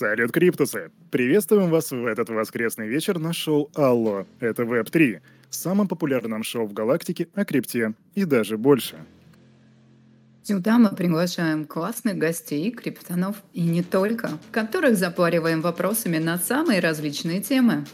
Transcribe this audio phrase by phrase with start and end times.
[0.00, 0.90] Салют, Криптусы!
[1.10, 4.24] Приветствуем вас в этот воскресный вечер на шоу «Алло».
[4.40, 8.96] Это Web3, самом популярном шоу в галактике о крипте и даже больше.
[10.42, 17.42] Сюда мы приглашаем классных гостей, криптонов и не только, которых запариваем вопросами на самые различные
[17.42, 17.84] темы.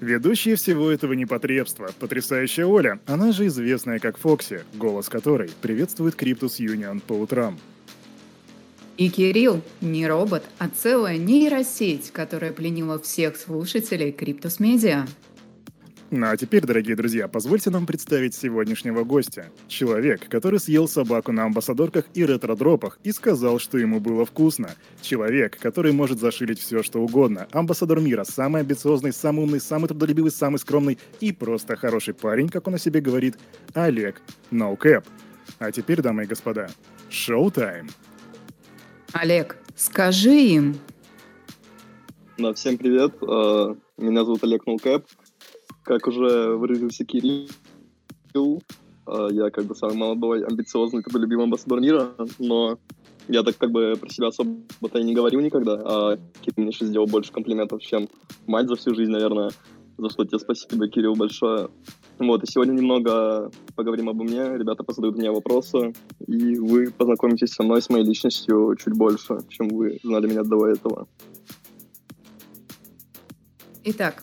[0.00, 6.58] Ведущая всего этого непотребства, потрясающая Оля, она же известная как Фокси, голос которой приветствует Криптус
[6.58, 7.56] Юнион по утрам.
[8.96, 15.06] И Кирилл не робот, а целая нейросеть, которая пленила всех слушателей Криптус Медиа.
[16.10, 19.46] Ну а теперь, дорогие друзья, позвольте нам представить сегодняшнего гостя.
[19.66, 24.72] Человек, который съел собаку на амбассадорках и ретро-дропах и сказал, что ему было вкусно.
[25.00, 27.48] Человек, который может зашилить все, что угодно.
[27.52, 32.68] Амбассадор мира, самый амбициозный, самый умный, самый трудолюбивый, самый скромный и просто хороший парень, как
[32.68, 33.38] он о себе говорит,
[33.72, 35.06] Олег Ноукэп.
[35.06, 35.10] Ну
[35.60, 36.68] а теперь, дамы и господа,
[37.08, 37.88] showtime.
[39.12, 40.76] Олег, скажи им.
[42.38, 43.14] Да, всем привет.
[43.20, 45.04] Э, меня зовут Олег Ноукэп.
[45.82, 47.48] Как уже выразился Кирилл,
[48.34, 52.78] э, я как бы самый молодой, амбициозный, любимый амбассадор мира, но
[53.28, 56.86] я так как бы про себя особо-то и не говорил никогда, а Кирилл мне еще
[56.86, 58.08] сделал больше комплиментов, чем
[58.46, 59.50] мать за всю жизнь, наверное,
[59.98, 61.68] за что тебе спасибо, Кирилл, большое.
[62.24, 65.92] Вот, и сегодня немного поговорим обо мне, ребята позадают мне вопросы,
[66.24, 70.68] и вы познакомитесь со мной, с моей личностью чуть больше, чем вы знали меня до
[70.68, 71.08] этого.
[73.82, 74.22] Итак,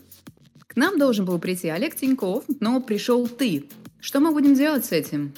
[0.65, 3.69] к нам должен был прийти Олег Тиньков, но пришел ты.
[3.99, 5.33] Что мы будем делать с этим?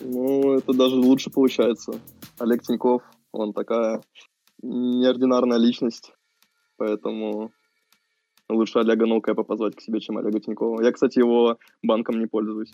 [0.00, 2.00] Ну, это даже лучше получается.
[2.38, 4.00] Олег Тиньков, он такая
[4.62, 6.12] неординарная личность,
[6.78, 7.52] поэтому
[8.48, 10.82] лучше Олега Ноукэпа позвать к себе, чем Олега Тинькова.
[10.82, 12.72] Я, кстати, его банком не пользуюсь.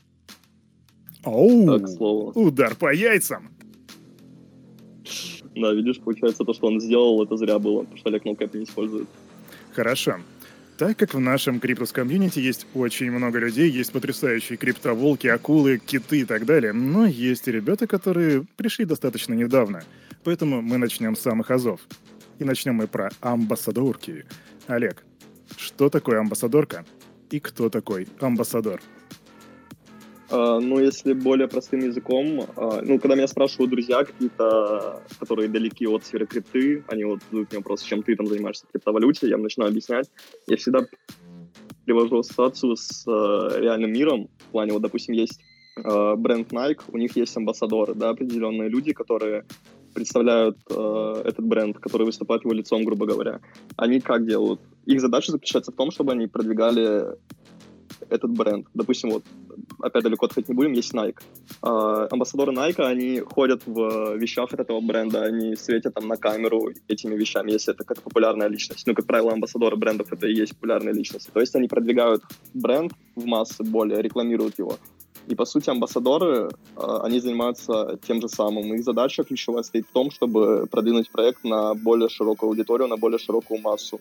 [1.24, 2.32] Оу, так, слово.
[2.32, 3.48] удар по яйцам.
[5.54, 8.64] Да, видишь, получается, то, что он сделал, это зря было, потому что Олег Ноукэп не
[8.64, 9.08] использует.
[9.72, 10.16] Хорошо.
[10.78, 16.20] Так как в нашем криптус комьюнити есть очень много людей, есть потрясающие криптоволки, акулы, киты
[16.20, 19.84] и так далее, но есть и ребята, которые пришли достаточно недавно.
[20.24, 21.80] Поэтому мы начнем с самых азов.
[22.38, 24.24] И начнем мы про амбассадорки.
[24.66, 25.04] Олег,
[25.56, 26.84] что такое амбассадорка
[27.30, 28.80] и кто такой амбассадор?
[30.30, 35.86] Uh, ну, если более простым языком, uh, ну, когда меня спрашивают друзья какие-то, которые далеки
[35.86, 39.36] от сферы крипты, они вот задают мне вопрос, чем ты там занимаешься в криптовалюте, я
[39.36, 40.10] начинаю объяснять.
[40.46, 40.86] Я всегда
[41.84, 44.30] привожу ассоциацию с uh, реальным миром.
[44.48, 45.38] В плане, вот, допустим, есть
[45.74, 49.44] бренд Nike, у них есть амбассадоры, да, определенные люди, которые
[49.92, 53.40] представляют э, этот бренд, который выступает его лицом, грубо говоря.
[53.76, 54.60] Они как делают?
[54.86, 57.16] Их задача заключается в том, чтобы они продвигали
[58.10, 58.66] этот бренд.
[58.74, 59.24] Допустим, вот,
[59.80, 61.20] опять далеко отходить не будем, есть Nike.
[61.62, 66.70] Э, амбассадоры Nike, они ходят в вещах от этого бренда, они светят там на камеру
[66.88, 68.86] этими вещами, если это какая-то популярная личность.
[68.86, 71.30] Ну, как правило, амбассадоры брендов— это и есть популярные личности.
[71.32, 72.22] То есть они продвигают
[72.54, 74.78] бренд в массы более, рекламируют его.
[75.28, 78.74] И, по сути, амбассадоры, а, они занимаются тем же самым.
[78.74, 83.18] Их задача ключевая стоит в том, чтобы продвинуть проект на более широкую аудиторию, на более
[83.18, 84.00] широкую массу.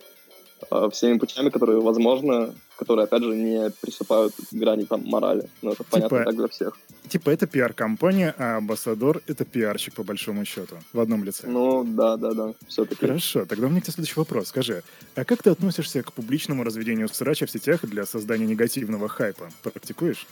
[0.69, 5.49] А, всеми путями, которые возможны, которые, опять же, не присыпают грани там морали.
[5.61, 6.77] Но это типа, понятно так для всех.
[7.07, 11.47] Типа это пиар-компания, а амбассадор— это пиарщик, по большому счету, в одном лице.
[11.47, 13.05] Ну, да, да, да, все-таки.
[13.05, 14.47] Хорошо, тогда у меня к тебе следующий вопрос.
[14.47, 14.83] Скажи,
[15.15, 19.49] а как ты относишься к публичному разведению срача в сетях для создания негативного хайпа?
[19.63, 20.27] Практикуешь?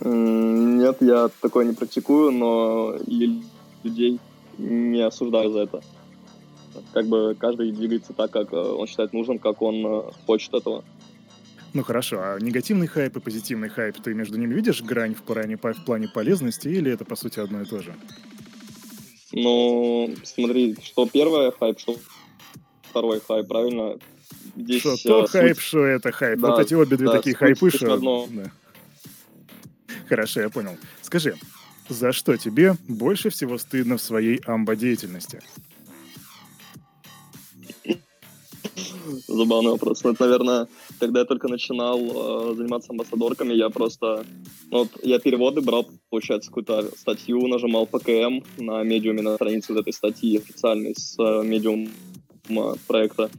[0.00, 4.18] Нет, я такое не практикую, но людей
[4.58, 5.82] не осуждаю за это.
[6.92, 10.84] Как бы каждый двигается так, как э, он считает нужным, как он э, хочет этого.
[11.72, 15.56] Ну хорошо, а негативный хайп и позитивный хайп, ты между ними видишь грань в плане,
[15.56, 17.94] в плане полезности или это по сути одно и то же?
[19.32, 21.96] Ну, смотри, что первое хайп, что
[22.90, 23.96] второй хайп, правильно?
[24.56, 25.30] Здесь, что то суть...
[25.30, 26.40] хайп, что это хайп.
[26.40, 27.94] Да, вот эти обе две да, такие хайпы, что...
[27.94, 28.26] Одно.
[28.30, 28.50] Да.
[30.14, 30.76] Хорошо, я понял.
[31.02, 31.34] Скажи,
[31.88, 35.40] за что тебе больше всего стыдно в своей амбо-деятельности?
[39.26, 40.04] Забавный вопрос.
[40.04, 40.68] Ну, это, наверное,
[41.00, 44.24] когда я только начинал э, заниматься амбассадорками, я просто...
[44.70, 49.80] Ну, вот я переводы брал, получается, какую-то статью, нажимал ПКМ на медиуме, на странице вот
[49.80, 51.88] этой статьи официальной с э, медиум
[52.86, 53.30] проекта.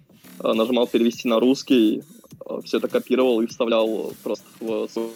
[0.44, 2.04] Э, нажимал перевести на русский,
[2.45, 5.12] э, все это копировал и вставлял просто в свой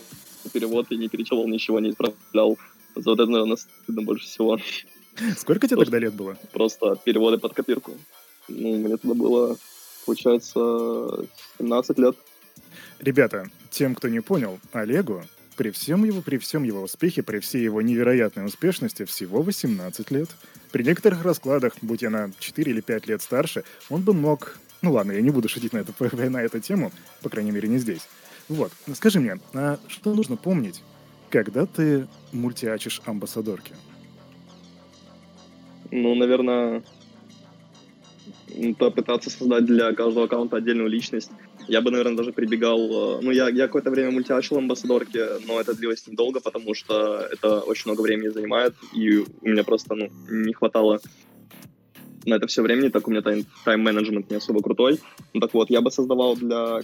[0.49, 2.57] перевод и не перечелал, ничего не исправлял.
[2.95, 4.59] За вот это, наверное, стыдно больше всего.
[5.37, 6.37] Сколько тебе тогда лет было?
[6.51, 7.93] Просто переводы под копирку.
[8.47, 9.57] Ну, мне тогда было,
[10.05, 11.25] получается,
[11.59, 12.15] 17 лет.
[12.99, 15.23] Ребята, тем, кто не понял, Олегу
[15.55, 20.29] При всем его, при всем его успехе, при всей его невероятной успешности, всего 18 лет.
[20.71, 24.57] При некоторых раскладах, будь я на 4 или 5 лет старше, он бы мог...
[24.81, 25.93] Ну ладно, я не буду шутить на, это,
[26.29, 26.91] на эту тему,
[27.21, 28.07] по крайней мере, не здесь.
[28.49, 30.81] Вот, скажи мне, а что нужно помнить,
[31.29, 33.73] когда ты мультиачишь амбассадорки?
[35.91, 36.83] Ну, наверное,
[38.77, 41.31] попытаться создать для каждого аккаунта отдельную личность.
[41.67, 42.79] Я бы, наверное, даже прибегал...
[42.79, 47.59] Э, ну, я, я какое-то время мультиачил амбассадорки, но это длилось недолго, потому что это
[47.59, 50.99] очень много времени занимает, и у меня просто ну, не хватало
[52.25, 54.99] на это все времени, так у меня тайм- тайм-менеджмент не особо крутой.
[55.33, 56.81] Ну так вот, я бы создавал для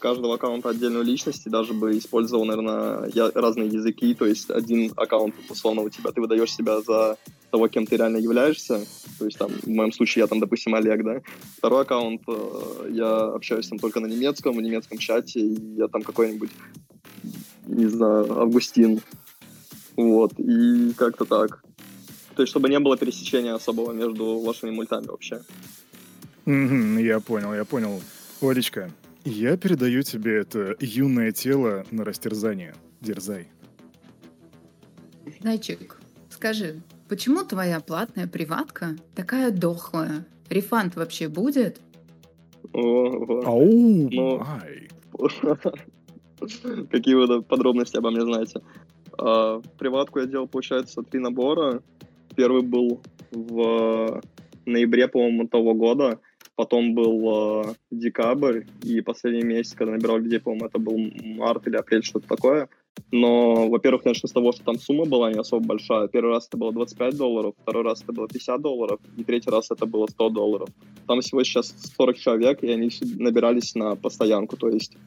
[0.00, 4.92] каждого аккаунта отдельную личность, и даже бы использовал, наверное, я, разные языки, то есть один
[4.96, 7.16] аккаунт, условно, у тебя, ты выдаешь себя за
[7.50, 8.80] того, кем ты реально являешься,
[9.18, 11.20] то есть там, в моем случае, я там, допустим, Олег, да,
[11.58, 16.02] второй аккаунт, э, я общаюсь там только на немецком, в немецком чате, и я там
[16.02, 16.50] какой-нибудь,
[17.66, 19.00] не знаю, Августин,
[19.96, 21.62] вот, и как-то так.
[22.34, 25.42] То есть, чтобы не было пересечения особого между вашими мультами вообще.
[26.46, 28.00] Mm-hmm, я понял, я понял.
[28.40, 28.90] Олечка,
[29.24, 32.74] я передаю тебе это юное тело на растерзание.
[33.00, 33.48] Дерзай.
[35.40, 35.98] Зайчик,
[36.30, 40.26] скажи, почему твоя платная приватка такая дохлая?
[40.48, 41.80] Рефанд вообще будет?
[42.72, 44.42] Ау, ну,
[46.90, 48.60] Какие вы подробности обо мне знаете?
[49.18, 51.82] А, приватку я делал, получается, три набора.
[52.36, 54.22] Первый был в
[54.64, 56.20] ноябре, по-моему, того года
[56.60, 60.94] потом был э, декабрь, и последний месяц, когда набирал людей, по-моему, это был
[61.38, 62.68] март или апрель, что-то такое.
[63.10, 66.08] Но, во-первых, начну с того, что там сумма была не особо большая.
[66.08, 69.70] Первый раз это было 25 долларов, второй раз это было 50 долларов, и третий раз
[69.70, 70.68] это было 100 долларов.
[71.06, 74.98] Там всего сейчас 40 человек, и они набирались на постоянку, то есть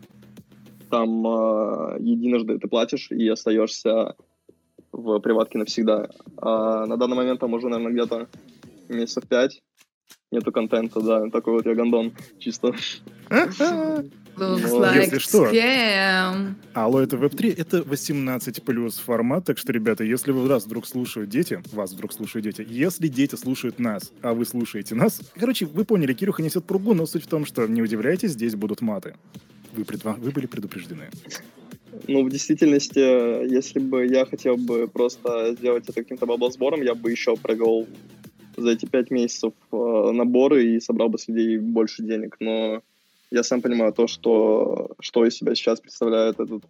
[0.90, 4.16] там э, единожды ты платишь и остаешься
[4.92, 6.10] в приватке навсегда.
[6.38, 8.28] А на данный момент там уже, наверное, где-то
[8.90, 9.62] месяцев пять
[10.34, 12.74] нету контента, да, такой вот я гандон, чисто.
[14.36, 16.56] Looks like Если что, scam.
[16.74, 21.30] Алло, это Web3, это 18 плюс формат, так что, ребята, если вы раз вдруг слушают
[21.30, 25.86] дети, вас вдруг слушают дети, если дети слушают нас, а вы слушаете нас, короче, вы
[25.86, 29.16] поняли, Кирюха несет пругу, но суть в том, что не удивляйтесь, здесь будут маты.
[29.76, 30.14] Вы, предва...
[30.14, 31.10] вы были предупреждены.
[32.08, 37.12] Ну, в действительности, если бы я хотел бы просто сделать это каким-то баблосбором, я бы
[37.12, 37.88] еще провел
[38.58, 42.38] за эти пять месяцев э, наборы и собрал бы с людей больше денег.
[42.40, 42.82] Но
[43.32, 46.64] я сам понимаю то, что, что из себя сейчас представляет этот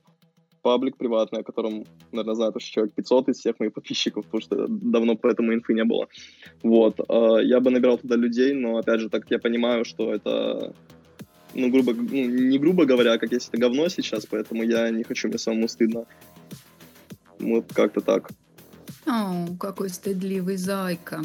[0.61, 4.67] паблик приватный, о котором, наверное, знает уже человек 500 из всех моих подписчиков, потому что
[4.67, 6.07] давно по этому инфы не было.
[6.61, 6.99] Вот.
[7.09, 10.73] Э, я бы набирал туда людей, но, опять же, так я понимаю, что это
[11.55, 15.27] ну, грубо, ну, не грубо говоря, как если это говно сейчас, поэтому я не хочу,
[15.27, 16.05] мне самому стыдно.
[17.39, 18.31] Вот как-то так.
[19.05, 21.21] О, какой стыдливый зайка.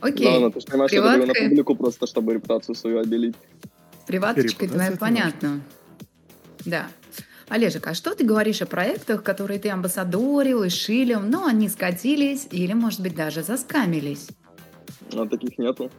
[0.00, 0.26] Окей.
[0.26, 1.20] Да, ну, ты понимаешь, Приватка...
[1.20, 3.34] я на публику просто, чтобы репутацию свою обелить.
[4.06, 5.60] Приваточкой твоя понятно.
[6.64, 6.86] Да.
[7.48, 12.46] Олежек, а что ты говоришь о проектах, которые ты амбассадорил и шилил, но они скатились
[12.50, 14.28] или, может быть, даже заскамились?
[15.14, 15.90] А таких нету.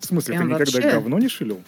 [0.00, 0.90] В смысле, Прям ты никогда вообще?
[0.90, 1.60] говно не шилил?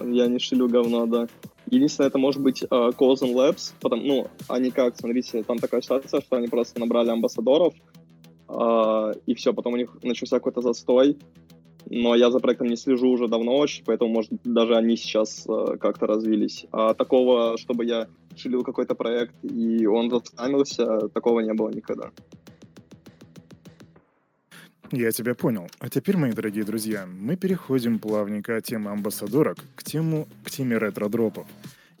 [0.00, 1.28] Я не шилю говно, да.
[1.70, 6.20] Единственное, это может быть uh, Cozen Labs, потому, ну, они как, смотрите, там такая ситуация,
[6.20, 7.91] что они просто набрали амбассадоров, а,
[9.26, 11.16] и все, потом у них начался какой-то застой,
[11.94, 15.76] но я за проектом не слежу уже давно очень, поэтому, может, даже они сейчас э,
[15.78, 16.66] как-то развились.
[16.72, 22.10] А такого, чтобы я шилил какой-то проект, и он заскамился, такого не было никогда.
[24.90, 25.68] Я тебя понял.
[25.78, 30.76] А теперь, мои дорогие друзья, мы переходим плавненько от темы амбассадорок к, тему, к теме
[30.76, 31.46] ретро-дропов.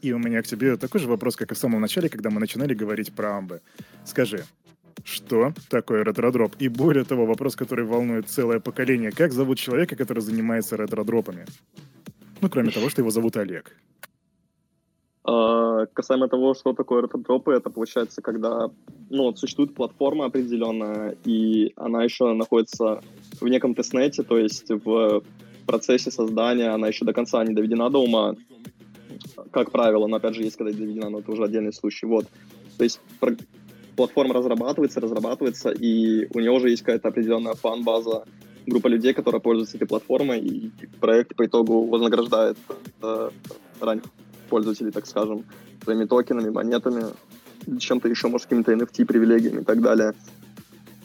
[0.02, 2.40] И у меня к тебе такой же вопрос, как и в самом начале, когда мы
[2.40, 3.60] начинали говорить про амбы.
[4.04, 4.44] Скажи,
[5.04, 6.54] что такое ретродроп?
[6.58, 9.10] И более того, вопрос, который волнует целое поколение.
[9.10, 11.44] Как зовут человека, который занимается ретродропами?
[12.40, 13.76] Ну, кроме того, что его зовут Олег.
[15.24, 18.70] А, касаемо того, что такое ретродропы, это получается, когда
[19.10, 23.02] ну, существует платформа определенная, и она еще находится
[23.40, 25.22] в неком тестнете, то есть в
[25.66, 28.34] процессе создания она еще до конца не доведена до ума,
[29.52, 32.06] как правило, но опять же есть когда доведена, но это уже отдельный случай.
[32.06, 32.26] Вот.
[32.78, 33.00] То есть
[33.96, 38.24] платформа разрабатывается, разрабатывается, и у нее уже есть какая-то определенная фан-база,
[38.66, 40.70] группа людей, которая пользуется этой платформой, и
[41.00, 42.56] проект по итогу вознаграждает
[43.02, 43.30] э,
[43.80, 44.04] ранних
[44.48, 45.44] пользователей, так скажем,
[45.82, 47.04] своими токенами, монетами,
[47.78, 50.14] чем-то еще, может, какими-то NFT, привилегиями и так далее.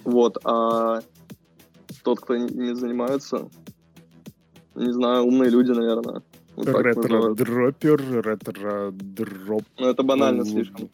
[0.03, 1.01] Вот, а
[2.03, 3.49] тот, кто не занимается,
[4.75, 6.21] не знаю, умные люди, наверное.
[6.55, 9.63] Вот ретро-дропер, ретро-дроп...
[9.77, 10.89] Ну, это банально слишком.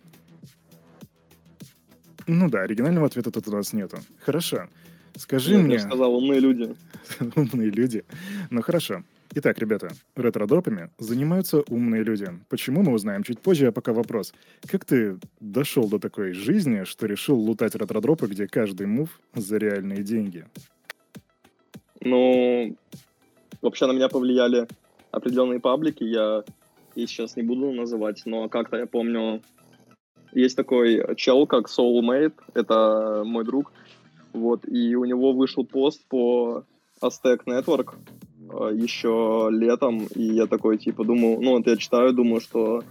[2.28, 3.98] Ну да, оригинального ответа тут у нас нету.
[4.20, 4.68] Хорошо.
[5.16, 5.74] Скажи Нет, мне...
[5.76, 6.76] Я сказал, умные люди.
[7.36, 8.04] умные люди.
[8.50, 9.04] Ну хорошо.
[9.36, 12.28] Итак, ребята, ретро-дропами занимаются умные люди.
[12.50, 14.34] Почему, мы узнаем чуть позже, а пока вопрос.
[14.68, 20.04] Как ты дошел до такой жизни, что решил лутать ретро-дропы, где каждый мув за реальные
[20.04, 20.46] деньги?
[22.00, 22.76] Ну,
[23.62, 24.68] вообще на меня повлияли
[25.12, 26.04] определенные паблики.
[26.04, 26.44] Я
[26.96, 29.42] их сейчас не буду называть, но как-то я помню,
[30.36, 33.72] есть такой чел, как Soulmate, это мой друг,
[34.34, 36.64] вот, и у него вышел пост по
[37.02, 37.96] Aztec Network,
[38.54, 42.84] Э, еще летом, и я такой, типа, думаю, ну, вот я читаю, думаю, что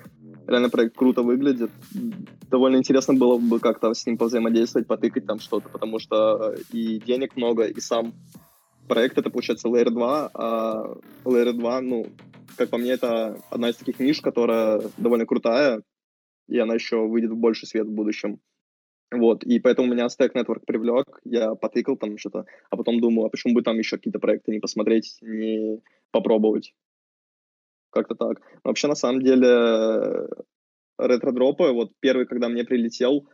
[0.46, 1.70] реально проект круто выглядит.
[2.50, 7.36] Довольно интересно было бы как-то с ним повзаимодействовать, потыкать там что-то, потому что и денег
[7.36, 8.12] много, и сам
[8.88, 12.06] проект это, получается, Layer 2, а Layer 2, ну,
[12.56, 15.82] как по мне, это одна из таких ниш, которая довольно крутая,
[16.48, 18.40] и она еще выйдет в больший свет в будущем.
[19.12, 23.28] Вот, и поэтому меня Stack Network привлек, я потыкал там что-то, а потом думал, а
[23.28, 26.74] почему бы там еще какие-то проекты не посмотреть, не попробовать.
[27.90, 28.40] Как-то так.
[28.64, 30.28] Но вообще, на самом деле,
[30.98, 33.28] ретро-дропы, вот первый, когда мне прилетел,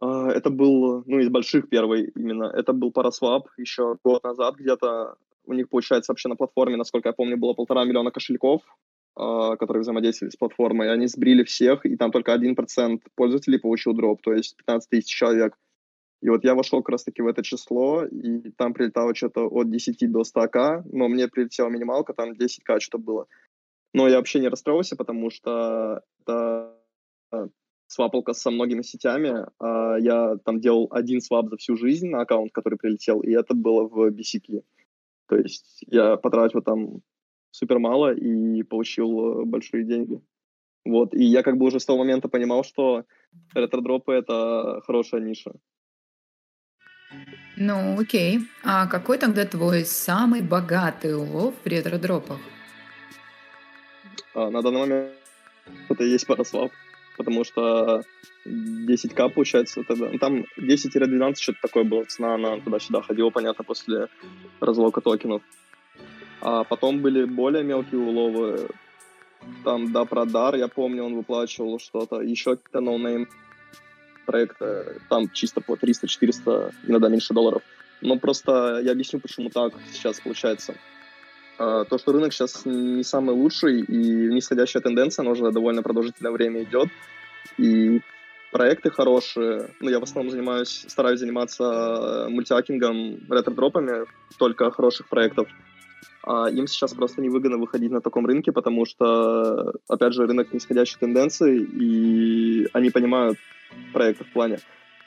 [0.00, 5.16] а, это был, ну, из больших первый именно, это был Paraswap еще год назад где-то.
[5.44, 8.62] У них, получается, вообще на платформе, насколько я помню, было полтора миллиона кошельков,
[9.14, 14.32] которые взаимодействовали с платформой, они сбрили всех, и там только 1% пользователей получил дроп, то
[14.32, 15.56] есть 15 тысяч человек.
[16.22, 20.10] И вот я вошел как раз-таки в это число, и там прилетало что-то от 10
[20.10, 23.26] до 100к, но мне прилетела минималка, там 10к что-то было.
[23.92, 26.78] Но я вообще не расстроился, потому что это
[27.32, 27.48] а,
[27.88, 29.46] свапалка со многими сетями.
[29.58, 33.54] А я там делал один свап за всю жизнь на аккаунт, который прилетел, и это
[33.54, 34.62] было в BCK.
[35.28, 37.00] То есть я потратил там
[37.52, 40.20] супер мало и получил э, большие деньги.
[40.84, 43.04] Вот, и я как бы уже с того момента понимал, что
[43.54, 45.52] ретро-дропы— это хорошая ниша.
[47.56, 48.40] Ну, окей.
[48.64, 52.38] А какой тогда твой самый богатый улов в ретро-дропах?
[54.34, 55.12] А, на данный момент
[55.88, 56.72] это и есть ParaSwap,
[57.16, 58.02] потому что
[58.46, 60.10] 10к получается тогда.
[60.18, 64.08] Там 10-12 что-то такое было, цена, она туда-сюда ходила, понятно, после
[64.60, 65.42] разлока токенов.
[66.42, 68.68] А потом были более мелкие уловы.
[69.64, 72.20] Там, да, Продар, я помню, он выплачивал что-то.
[72.20, 73.28] Еще какие-то no-name
[74.26, 75.00] проекты.
[75.08, 77.62] Там чисто по 300-400, иногда меньше долларов.
[78.00, 80.74] Но просто я объясню, почему так сейчас получается.
[81.58, 86.32] А, то, что рынок сейчас не самый лучший, и нисходящая тенденция, она уже довольно продолжительное
[86.32, 86.88] время идет.
[87.56, 88.00] И
[88.50, 89.70] проекты хорошие.
[89.78, 94.06] Ну, я в основном занимаюсь, стараюсь заниматься мультиакингом, ретро-дропами,
[94.38, 95.46] только хороших проектов
[96.26, 101.60] им сейчас просто невыгодно выходить на таком рынке, потому что, опять же, рынок нисходящей тенденции,
[101.60, 103.38] и они понимают
[103.92, 104.58] проекты в плане,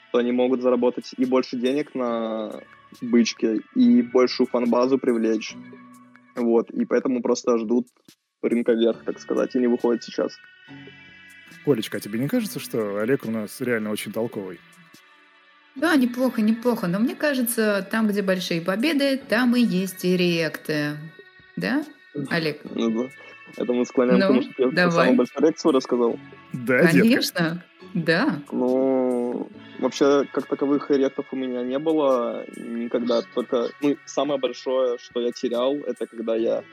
[0.08, 2.60] что они могут заработать и больше денег на
[3.00, 5.56] бычке, и большую фан-базу привлечь.
[6.34, 7.86] Вот, и поэтому просто ждут
[8.42, 10.32] рынка вверх, так сказать, и не выходят сейчас.
[11.64, 14.60] Олечка, а тебе не кажется, что Олег у нас реально очень толковый?
[15.76, 16.86] Да, неплохо, неплохо.
[16.86, 20.96] Но мне кажется, там, где большие победы, там и есть и реакты.
[21.54, 21.84] Да,
[22.30, 22.60] Олег?
[22.64, 23.10] Ну да.
[23.56, 24.92] Это мы склоняем ну, к тому, что я давай.
[24.92, 26.18] самую большую реакцию рассказал.
[26.52, 27.64] Да, Конечно, детка.
[27.94, 28.40] да.
[28.50, 33.22] Ну, вообще, как таковых реактов у меня не было никогда.
[33.34, 36.64] Только, ну, самое большое, что я терял, это когда я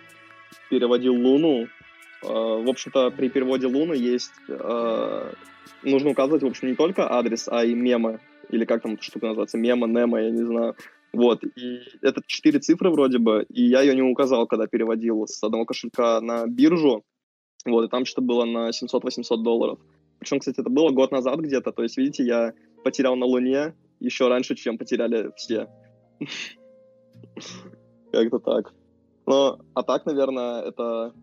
[0.70, 1.68] переводил Луну.
[2.22, 4.34] А, в общем-то, при переводе Луны есть...
[4.50, 5.32] А,
[5.84, 8.20] нужно указывать, в общем, не только адрес, а и мемы
[8.50, 10.76] или как там эта штука называется, мема, нема, я не знаю.
[11.14, 15.44] Вот, и это четыре цифры вроде бы, и я ее не указал, когда переводил с
[15.44, 17.04] одного кошелька на биржу,
[17.66, 19.80] вот, и там что-то было на 700-800 долларов.
[20.20, 24.28] Причем, кстати, это было год назад где-то, то есть, видите, я потерял на Луне еще
[24.28, 25.68] раньше, чем потеряли все.
[28.12, 28.74] Как-то так.
[29.26, 31.14] Но, а так, наверное, это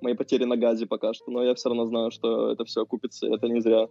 [0.00, 3.26] мои потери на газе пока что, но я все равно знаю, что это все окупится,
[3.26, 3.88] это не зря.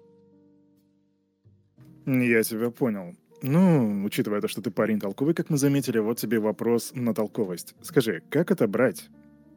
[2.06, 3.14] Я тебя понял.
[3.42, 7.76] Ну, учитывая то, что ты парень толковый, как мы заметили, вот тебе вопрос на толковость.
[7.82, 9.10] Скажи, как это брать?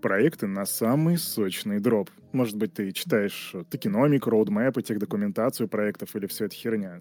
[0.03, 2.11] Проекты на самый сочный дроп.
[2.33, 7.01] Может быть, ты читаешь токеномик, роудмэпы, документацию проектов или все это херня?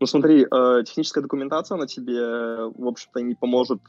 [0.00, 3.80] Ну смотри, э, техническая документация, она тебе, в общем-то, не поможет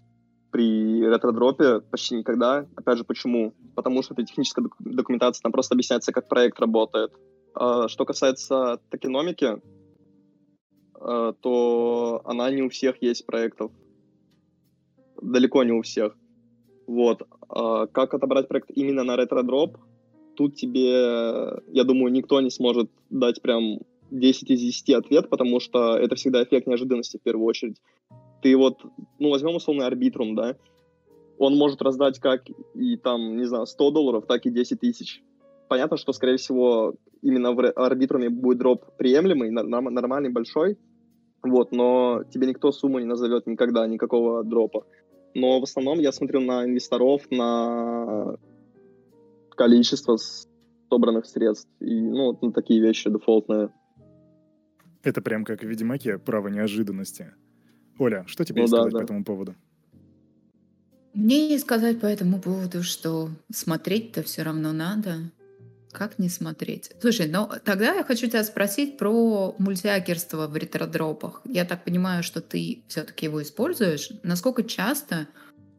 [0.52, 2.66] при ретро-дропе почти никогда.
[2.78, 3.54] Опять же, почему?
[3.76, 7.12] Потому что эта техническая документация, там просто объясняется, как проект работает.
[7.60, 9.77] Э, что касается токеномики, Э,
[11.00, 13.72] то она не у всех есть проектов.
[15.22, 16.16] Далеко не у всех.
[16.86, 17.28] Вот.
[17.50, 19.78] А как отобрать проект именно на ретро-дроп?
[20.36, 23.80] Тут тебе, я думаю, никто не сможет дать прям
[24.12, 27.82] 10 из 10 ответ, потому что это всегда эффект неожиданности в первую очередь.
[28.42, 28.84] Ты вот,
[29.20, 30.56] ну, возьмем условный арбитрум, да,
[31.40, 32.44] он может раздать как
[32.76, 35.24] и там, не знаю, 100 долларов, так и 10 тысяч.
[35.68, 40.78] Понятно, что, скорее всего, именно в арбитруме будет дроп приемлемый, нормальный, большой,
[41.52, 44.86] вот, но тебе никто сумму не назовет никогда, никакого дропа.
[45.34, 48.38] Но в основном я смотрю на инвесторов, на
[49.56, 50.18] количество
[50.90, 53.70] собранных средств и, ну, на такие вещи дефолтные.
[55.04, 57.34] Это прям как в Ведьмаке, право неожиданности.
[58.00, 59.00] Оля, что тебе ну, сказать да.
[59.00, 59.56] по этому поводу?
[61.14, 65.32] Мне сказать по этому поводу, что смотреть-то все равно надо.
[65.92, 66.92] Как не смотреть?
[67.00, 71.42] Слушай, ну тогда я хочу тебя спросить про мультиакерство в ретродропах.
[71.46, 74.12] Я так понимаю, что ты все-таки его используешь.
[74.24, 75.28] Насколько часто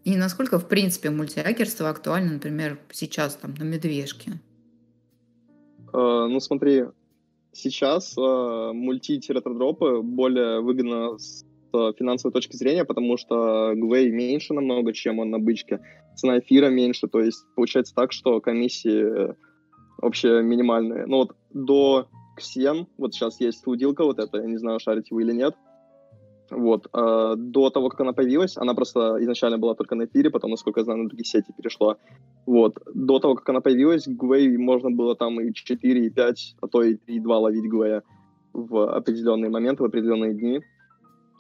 [0.05, 4.41] и насколько, в принципе, мультиакерство актуально, например, сейчас там на медвежке?
[5.93, 6.85] Uh, ну смотри,
[7.53, 11.45] сейчас uh, мультить ретродропы более выгодно с
[11.99, 15.81] финансовой точки зрения, потому что Гвей меньше намного, чем он на бычке.
[16.17, 19.35] Цена эфира меньше, то есть получается так, что комиссии
[19.99, 21.07] вообще минимальные.
[21.07, 25.23] Ну вот до Xen, вот сейчас есть лудилка вот эта, я не знаю, шарите вы
[25.23, 25.55] или нет,
[26.51, 26.89] вот.
[26.93, 30.81] А до того, как она появилась, она просто изначально была только на эфире, потом, насколько
[30.81, 31.97] я знаю, на другие сети перешла.
[32.47, 32.79] Вот.
[32.95, 36.83] До того, как она появилась, Гвей можно было там и 4, и 5, а то
[36.83, 38.03] и 3, 2 ловить Гвея
[38.53, 40.61] в определенные моменты, в определенные дни.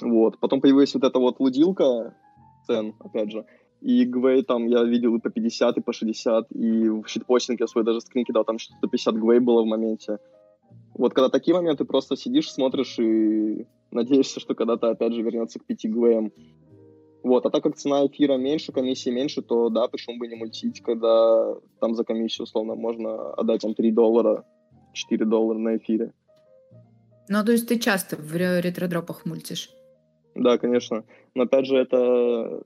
[0.02, 0.38] Вот.
[0.38, 2.14] Потом появилась вот эта вот лудилка
[2.66, 3.46] цен, опять же.
[3.80, 7.66] И Гвей там я видел и по 50, и по 60, и в щитпостинг я
[7.66, 10.18] свой даже скрин кидал, там что-то 50 Гвей было в моменте.
[10.94, 15.64] Вот когда такие моменты, просто сидишь, смотришь и надеешься, что когда-то опять же вернется к
[15.64, 16.32] 5 Гвеям.
[17.22, 20.82] Вот, а так как цена эфира меньше, комиссии меньше, то да, почему бы не мультить,
[20.82, 24.44] когда там за комиссию, условно, можно отдать там 3 доллара,
[24.92, 26.12] 4 доллара на эфире.
[27.28, 29.70] Ну, то есть ты часто в ретродропах мультишь?
[30.34, 31.04] Да, конечно.
[31.34, 32.62] Но опять же, это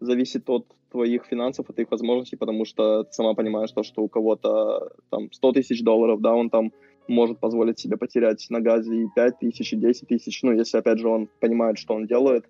[0.00, 4.08] зависит от твоих финансов, от твоих возможностей, потому что ты сама понимаешь то, что у
[4.08, 6.72] кого-то там 100 тысяч долларов, да, он там
[7.08, 10.98] может позволить себе потерять на газе и 5 тысяч, и 10 тысяч, ну, если, опять
[10.98, 12.44] же, он понимает, что он делает,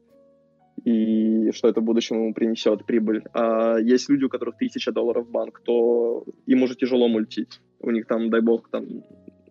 [0.84, 3.22] и что это в будущем ему принесет прибыль.
[3.34, 7.60] А есть люди, у которых тысяча долларов в банк, то им уже тяжело мультить.
[7.80, 8.86] У них там, дай бог, там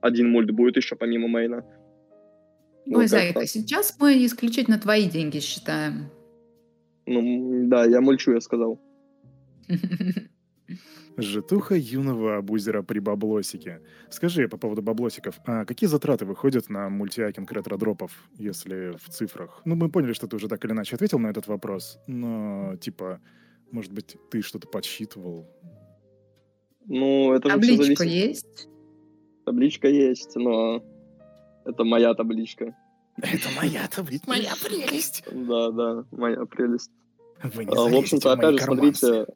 [0.01, 1.65] один мульт будет еще помимо мейна.
[2.87, 6.09] Ой, вот Зайка, сейчас мы исключительно твои деньги считаем.
[7.09, 8.79] Ну, да, я мульчу, я сказал.
[11.17, 13.81] Житуха юного абузера при баблосике.
[14.11, 19.61] Скажи по поводу баблосиков, а какие затраты выходят на мультиакинг ретро-дропов, если в цифрах?
[19.65, 23.19] Ну, мы поняли, что ты уже так или иначе ответил на этот вопрос, но, типа,
[23.71, 25.47] может быть, ты что-то подсчитывал?
[26.85, 28.27] Ну, это Табличка же все зависит.
[28.27, 28.69] есть?
[29.45, 30.83] Табличка есть, но
[31.65, 32.75] это моя табличка.
[33.17, 35.23] Это моя табличка, моя прелесть.
[35.31, 36.91] Да, да, моя прелесть.
[37.43, 39.27] Вы не а, в общем-то, опять же, смотрите,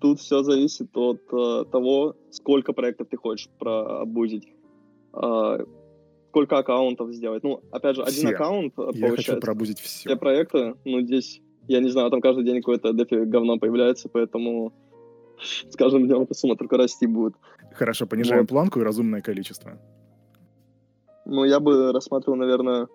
[0.00, 4.48] тут все зависит от uh, того, сколько проектов ты хочешь прообузить.
[5.12, 5.66] Uh,
[6.32, 7.42] сколько аккаунтов сделать.
[7.42, 9.06] Ну, опять же, один аккаунт я получается.
[9.06, 10.08] Я хочу пробузить все.
[10.08, 14.72] Все проекты, ну, здесь, я не знаю, там каждый день какое-то дефи говно появляется, поэтому
[15.68, 17.34] с каждым днем эта сумма только расти будет.
[17.74, 18.48] Хорошо, понижаем вот.
[18.48, 19.78] планку и разумное количество.
[21.26, 22.88] Ну, я бы рассматривал, наверное,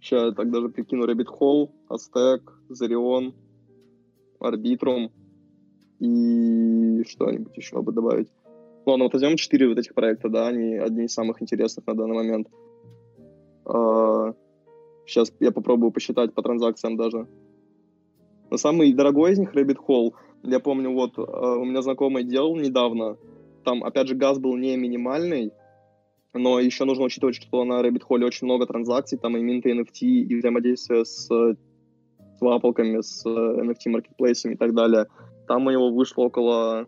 [0.00, 3.34] сейчас я так даже прикину Rabbit Hole, Aztec, Zerion,
[4.40, 5.10] Arbitrum
[5.98, 8.28] и что-нибудь еще бы добавить.
[8.86, 12.14] Ладно, вот возьмем четыре вот этих проекта, да, они одни из самых интересных на данный
[12.14, 12.48] момент.
[15.06, 17.26] сейчас а, я попробую посчитать по транзакциям даже.
[18.50, 20.12] Но самый дорогой из них Rabbit Hole.
[20.44, 23.18] Я помню, вот а, у меня знакомый делал недавно.
[23.64, 25.52] Там, опять же, газ был не минимальный,
[26.34, 30.00] но еще нужно учитывать, что на Rabbit Hole очень много транзакций, там и минты NFT,
[30.00, 31.28] и взаимодействие с
[32.38, 35.06] свапалками, с NFT-маркетплейсами и так далее.
[35.46, 36.86] Там у него вышло около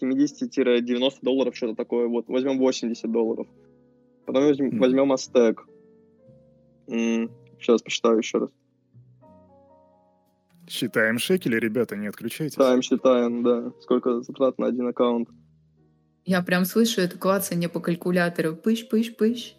[0.00, 2.06] 70-90 долларов, что-то такое.
[2.06, 3.46] Вот, возьмем 80 долларов.
[4.26, 4.78] Потом возьмем, mm.
[4.78, 5.56] возьмем Aztec.
[6.88, 8.50] М-м, сейчас посчитаю еще раз.
[10.68, 12.54] Считаем шекели, ребята, не отключайтесь.
[12.54, 13.72] Считаем, считаем, да.
[13.80, 15.28] Сколько затрат на один аккаунт.
[16.26, 18.56] Я прям слышу это клацание по калькулятору.
[18.56, 19.54] Пыщ, пыщ, пыщ.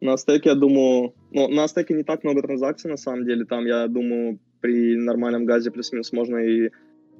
[0.00, 1.12] На стеке, я думаю...
[1.32, 3.44] Ну, на стеке не так много транзакций, на самом деле.
[3.44, 6.70] Там, я думаю, при нормальном газе плюс-минус можно и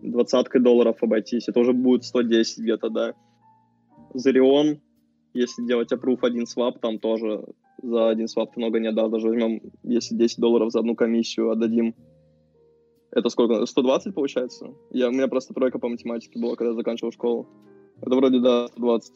[0.01, 1.49] двадцаткой долларов обойтись.
[1.49, 3.15] Это уже будет 110 где-то, да.
[4.15, 4.81] Зарион,
[5.33, 7.45] если делать опруф один свап, там тоже
[7.83, 9.11] за один свап много не отдашь.
[9.11, 11.97] Даже возьмем, если 10 долларов за одну комиссию отдадим.
[13.11, 13.67] Это сколько?
[13.67, 14.69] 120 получается?
[14.91, 17.49] Я, у меня просто тройка по математике была, когда я заканчивал школу.
[18.01, 19.13] Это вроде, да, 120.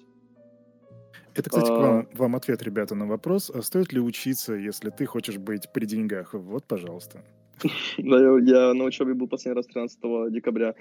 [1.35, 1.77] Это, кстати, а...
[1.77, 5.87] вам, вам ответ, ребята, на вопрос, а стоит ли учиться, если ты хочешь быть при
[5.87, 6.35] деньгах?
[6.35, 7.23] Вот, пожалуйста.
[7.99, 10.75] Да, я на учебе был последний раз 13 декабря,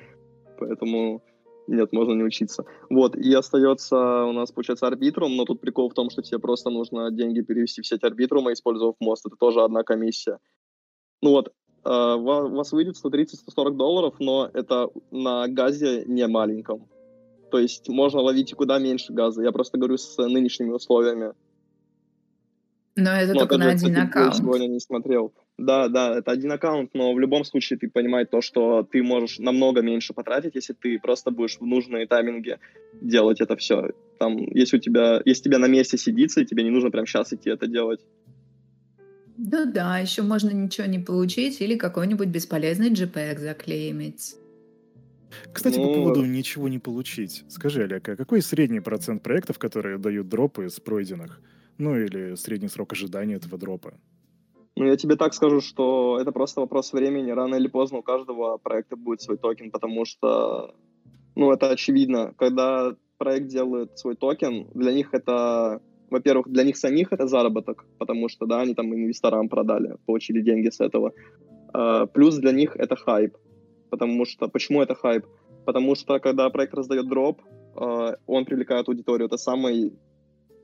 [0.59, 1.23] поэтому
[1.67, 2.65] нет, можно не учиться.
[2.89, 6.69] Вот, и остается у нас, получается, арбитрум, но тут прикол в том, что тебе просто
[6.69, 9.25] нужно деньги перевести в сеть арбитрума, использовав мост.
[9.25, 10.39] Это тоже одна комиссия.
[11.21, 16.87] Ну вот, у вас выйдет 130-140 долларов, но это на газе не маленьком.
[17.49, 19.41] То есть можно ловить и куда меньше газа.
[19.41, 21.33] Я просто говорю с нынешними условиями.
[22.95, 24.33] Но это но, только на один аккаунт.
[24.33, 25.31] Я сегодня не смотрел.
[25.57, 29.37] Да, да, это один аккаунт, но в любом случае ты понимаешь то, что ты можешь
[29.37, 32.59] намного меньше потратить, если ты просто будешь в нужные тайминге
[33.01, 33.91] делать это все.
[34.19, 37.33] Там, если у тебя, если тебе на месте сидится, и тебе не нужно прямо сейчас
[37.33, 38.01] идти это делать.
[39.37, 44.35] Ну да, еще можно ничего не получить или какой-нибудь бесполезный JPEG заклеймить.
[45.53, 47.43] Кстати, ну, по поводу ничего не получить.
[47.49, 51.41] Скажи, Олег, а какой средний процент проектов, которые дают дропы с пройденных?
[51.77, 53.93] Ну или средний срок ожидания этого дропа?
[54.75, 57.31] Ну, я тебе так скажу, что это просто вопрос времени.
[57.31, 60.75] Рано или поздно у каждого проекта будет свой токен, потому что,
[61.35, 62.33] ну, это очевидно.
[62.37, 68.29] Когда проект делает свой токен, для них это, во-первых, для них самих это заработок, потому
[68.29, 71.11] что, да, они там инвесторам продали, получили деньги с этого.
[71.73, 73.35] Uh, плюс для них это хайп,
[73.89, 75.25] потому что, почему это хайп?
[75.65, 77.41] Потому что, когда проект раздает дроп,
[77.75, 79.27] uh, он привлекает аудиторию.
[79.27, 79.93] Это самый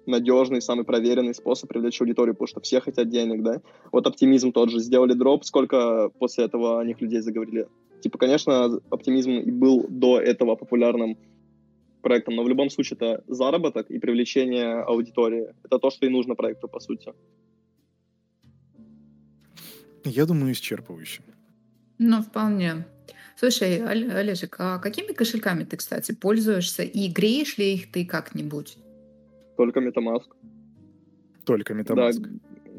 [0.06, 3.62] надежный, самый проверенный способ привлечь аудиторию, потому что все хотят денег, да.
[3.92, 4.80] Вот оптимизм тот же.
[4.80, 7.68] Сделали дроп, сколько после этого о них людей заговорили.
[8.02, 11.18] Типа, конечно, оптимизм и был до этого популярным
[12.02, 15.54] проектом, но в любом случае это заработок и привлечение аудитории.
[15.64, 17.14] Это то, что и нужно проекту, по сути.
[20.04, 21.22] Я думаю, исчерпывающе.
[22.00, 22.86] Ну, вполне.
[23.36, 26.84] Слушай, Олежек, а какими кошельками ты, кстати, пользуешься?
[26.84, 28.78] И греешь ли их ты как-нибудь?
[29.58, 30.28] Только MetaMask.
[31.46, 32.20] Только MetaMask.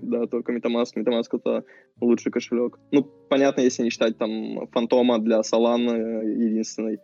[0.03, 0.95] Да, да, только MetaMask.
[0.97, 1.65] MetaMask это
[2.01, 2.79] лучший кошелек.
[2.93, 6.99] Ну, понятно, если не считать там фантома для Solana единственной.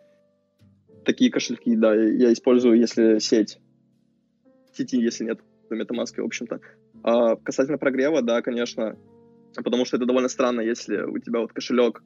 [1.05, 3.59] Такие кошельки, да, я использую, если сеть.
[4.73, 6.59] Сети, если нет, то MetaMask, в общем-то.
[7.03, 8.97] А касательно прогрева, да, конечно,
[9.55, 12.01] потому что это довольно странно, если у тебя вот кошелек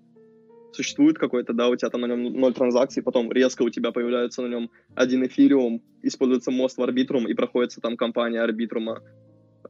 [0.76, 4.42] существует какой-то, да, у тебя там на нем ноль транзакций, потом резко у тебя появляется
[4.42, 9.02] на нем один эфириум, используется мост в арбитрум, и проходится там компания арбитрума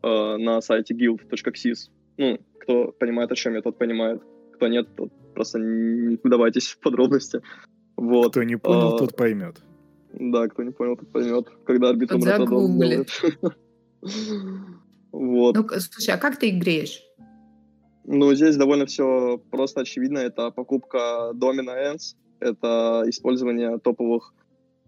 [0.02, 1.92] э, на сайте guild.xyz.
[2.18, 4.22] Ну, кто понимает, о чем я, тот понимает.
[4.54, 7.42] Кто нет, тот просто не вдавайтесь в подробности.
[7.98, 8.32] Вот.
[8.32, 9.58] Кто не понял, а, тот поймет.
[10.14, 11.48] Да, кто не понял, тот поймет.
[11.66, 13.10] Когда арбитрум делает.
[15.12, 15.56] Вот.
[15.56, 17.02] Ну, слушай, а как ты их греешь?
[18.08, 20.20] Ну, здесь довольно все просто очевидно.
[20.20, 24.34] Это покупка домена ENS, это использование топовых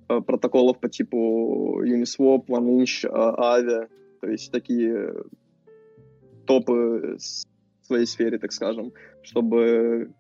[0.10, 3.88] э, протоколов по типу Uniswap, OneInch, Aave,
[4.22, 5.16] то есть такие
[6.46, 10.12] топы в своей сфере, так скажем, чтобы,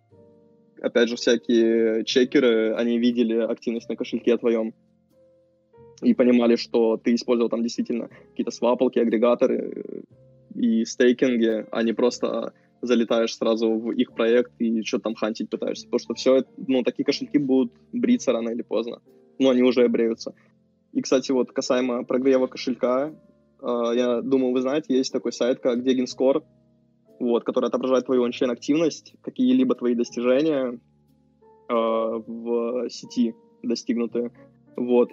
[0.81, 4.73] опять же, всякие чекеры, они видели активность на кошельке твоем
[6.01, 10.03] и понимали, что ты использовал там действительно какие-то свапалки, агрегаторы
[10.55, 12.53] и стейкинги, а не просто
[12.87, 15.85] залетаешь сразу в их проект и что там хантить пытаешься.
[15.85, 19.01] Потому что все, ну, такие кошельки будут бриться рано или поздно.
[19.39, 20.33] Ну, они уже бреются.
[20.93, 23.13] И, кстати, вот касаемо прогрева кошелька,
[23.61, 26.43] э, я думаю, вы знаете, есть такой сайт, как Deginscore,
[27.19, 30.79] вот, который отображает твою ончейн активность, какие-либо твои достижения
[31.69, 34.31] э, в сети достигнутые.
[34.75, 35.11] Вот.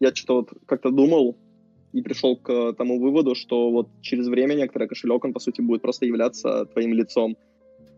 [0.00, 1.36] Я что-то вот как-то думал,
[1.96, 5.80] и пришел к тому выводу, что вот через время некоторый кошелек, он, по сути, будет
[5.80, 7.36] просто являться твоим лицом.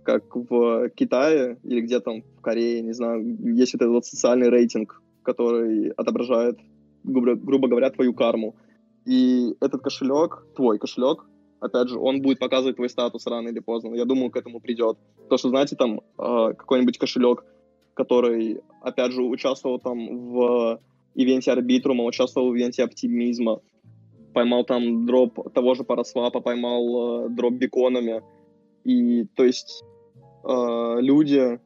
[0.05, 5.03] Как в Китае или где там в Корее, не знаю, есть этот вот социальный рейтинг,
[5.25, 6.59] который отображает,
[7.03, 8.55] грубо говоря, твою карму.
[9.05, 11.25] И этот кошелек, твой кошелек,
[11.59, 13.97] опять же, он будет показывать твой статус рано или поздно.
[13.97, 14.97] Я думаю, к этому придет.
[15.29, 17.45] То, что, знаете, там э, какой-нибудь кошелек,
[17.95, 20.81] который, опять же, участвовал там в
[21.17, 23.61] ивенте арбитрума, участвовал в ивенте оптимизма,
[24.33, 28.23] поймал там дроп того же парасвапа, поймал э, дроп беконами.
[28.85, 29.85] И то есть
[30.45, 31.61] э, люди,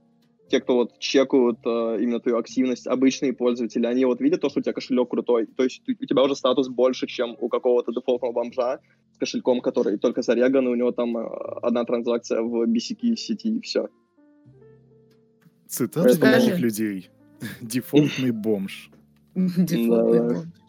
[0.49, 4.61] те, кто вот чекают э, именно твою активность, обычные пользователи, они вот видят то, что
[4.61, 5.47] у тебя кошелек крутой.
[5.47, 8.81] То есть у тебя уже статус больше, чем у какого-то дефолтного бомжа
[9.15, 11.27] с кошельком, который только зареган, и у него там э,
[11.63, 13.89] одна транзакция в BCK сети, и все.
[15.69, 17.09] Цитата для людей.
[17.63, 18.91] Дефолтный бомж.
[19.35, 20.62] Дефолтный бомж.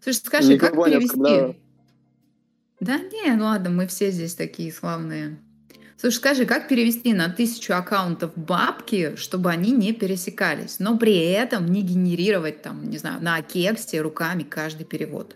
[0.00, 1.16] Слушай, скажи, Никого как перевести?
[1.16, 1.54] Когда...
[2.80, 5.38] Да не, ну ладно, мы все здесь такие славные.
[5.96, 11.66] Слушай, скажи, как перевести на тысячу аккаунтов бабки, чтобы они не пересекались, но при этом
[11.66, 15.34] не генерировать там, не знаю, на кексте руками каждый перевод?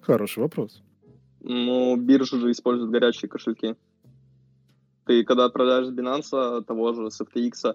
[0.00, 0.82] Хороший вопрос.
[1.40, 3.76] Ну, биржи же используют горячие кошельки.
[5.04, 7.74] Ты когда отправляешь с Binance, того же, с FTX, э,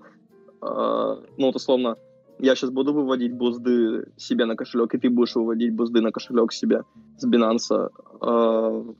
[0.61, 1.95] ну, вот условно,
[2.41, 6.51] я сейчас буду выводить бузды себе на кошелек, и ты будешь выводить бузды на кошелек
[6.51, 6.83] себе
[7.17, 7.91] с Binance.
[8.19, 8.93] Э,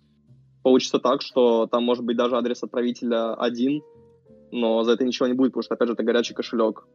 [0.62, 3.82] получится так, что там может быть даже адрес отправителя один,
[4.52, 6.86] но за это ничего не будет, потому что, опять же, это горячий кошелек.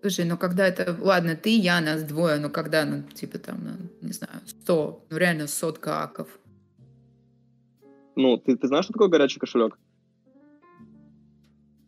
[0.00, 0.96] Слушай, ну когда это...
[0.98, 5.18] Ладно, ты, я, нас двое, но когда, ну, типа там, ну, не знаю, сто, ну
[5.18, 6.28] реально сотка аков.
[8.16, 9.78] Ну, ты, ты знаешь, что такое горячий кошелек?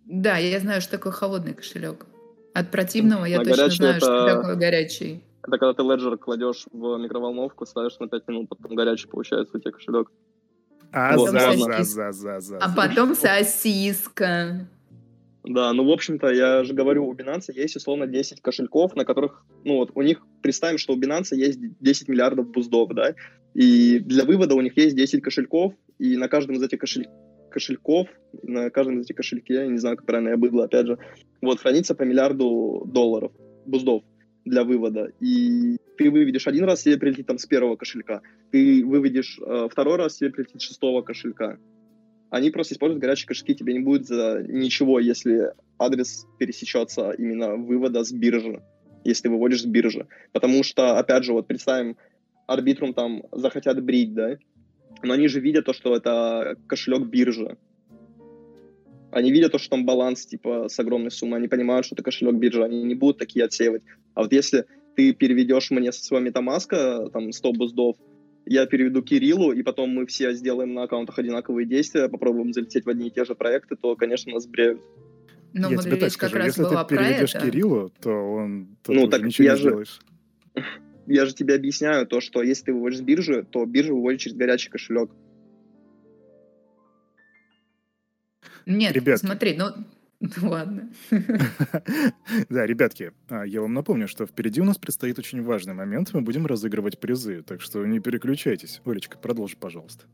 [0.06, 2.06] Да, я знаю, что такое холодный кошелек.
[2.52, 4.00] От противного я точно знаю, это...
[4.00, 5.22] что такое горячий.
[5.42, 9.60] Это когда ты леджер кладешь в микроволновку, ставишь на 5 минут, потом горячий получается у
[9.60, 10.10] тебя кошелек.
[10.92, 14.68] А, вот, за, за, за, за, за, а потом сосиска.
[15.44, 19.44] Да, ну, в общем-то, я же говорю, у Binance есть, условно, 10 кошельков, на которых,
[19.64, 23.14] ну, вот, у них, представим, что у Binance есть 10 миллиардов буздов, да,
[23.52, 27.08] и для вывода у них есть 10 кошельков, и на каждом из этих кошель...
[27.54, 28.08] кошельков,
[28.42, 30.98] на каждом из этих кошельков, я не знаю, как правильно я быдло, опять же,
[31.40, 33.32] вот, хранится по миллиарду долларов,
[33.64, 34.02] буздов
[34.44, 39.38] для вывода, и ты выведешь один раз, себе прилетит там с первого кошелька, ты выведешь
[39.40, 41.58] э, второй раз, себе прилетит с шестого кошелька,
[42.30, 48.02] они просто используют горячие кошельки, тебе не будет за ничего, если адрес пересечется именно вывода
[48.02, 48.60] с биржи,
[49.04, 50.08] если выводишь с биржи.
[50.32, 51.96] Потому что, опять же, вот представим,
[52.48, 54.36] арбитрум там захотят брить, да,
[55.04, 57.56] но они же видят то, что это кошелек биржи.
[59.10, 62.34] Они видят то, что там баланс, типа, с огромной суммой, они понимают, что это кошелек
[62.34, 63.82] биржи, они не будут такие отсеивать.
[64.14, 67.96] А вот если ты переведешь мне со своего метамаска, там, 100 буздов,
[68.46, 72.88] я переведу Кириллу, и потом мы все сделаем на аккаунтах одинаковые действия, попробуем залететь в
[72.88, 74.80] одни и те же проекты, то, конечно, нас бреют.
[75.52, 79.46] Ну, я тебе так скажу, если ты переведешь Кириллу, то он то ну, так ничего
[79.46, 80.00] я не же, сделаешь.
[81.06, 84.36] Я же тебе объясняю то, что если ты выводишь с биржи, то биржа выводит через
[84.36, 85.10] горячий кошелек.
[88.66, 89.74] Нет, Ребят, смотри, ну
[90.42, 90.90] Ладно.
[92.48, 96.10] Да, ребятки, а, я вам напомню, что впереди у нас предстоит очень важный момент.
[96.12, 98.80] Мы будем разыгрывать призы, так что не переключайтесь.
[98.84, 100.04] Олечка, продолжи, пожалуйста.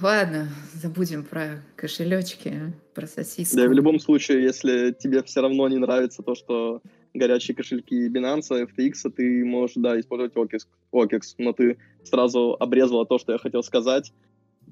[0.00, 3.56] Ладно, забудем про кошелечки, про сосиски.
[3.56, 6.82] Да, в любом случае, если тебе все равно не нравится то, что
[7.14, 13.18] горячие кошельки Binance, FTX, ты можешь, да, использовать OKEX, OKEX, но ты сразу обрезала то,
[13.18, 14.12] что я хотел сказать,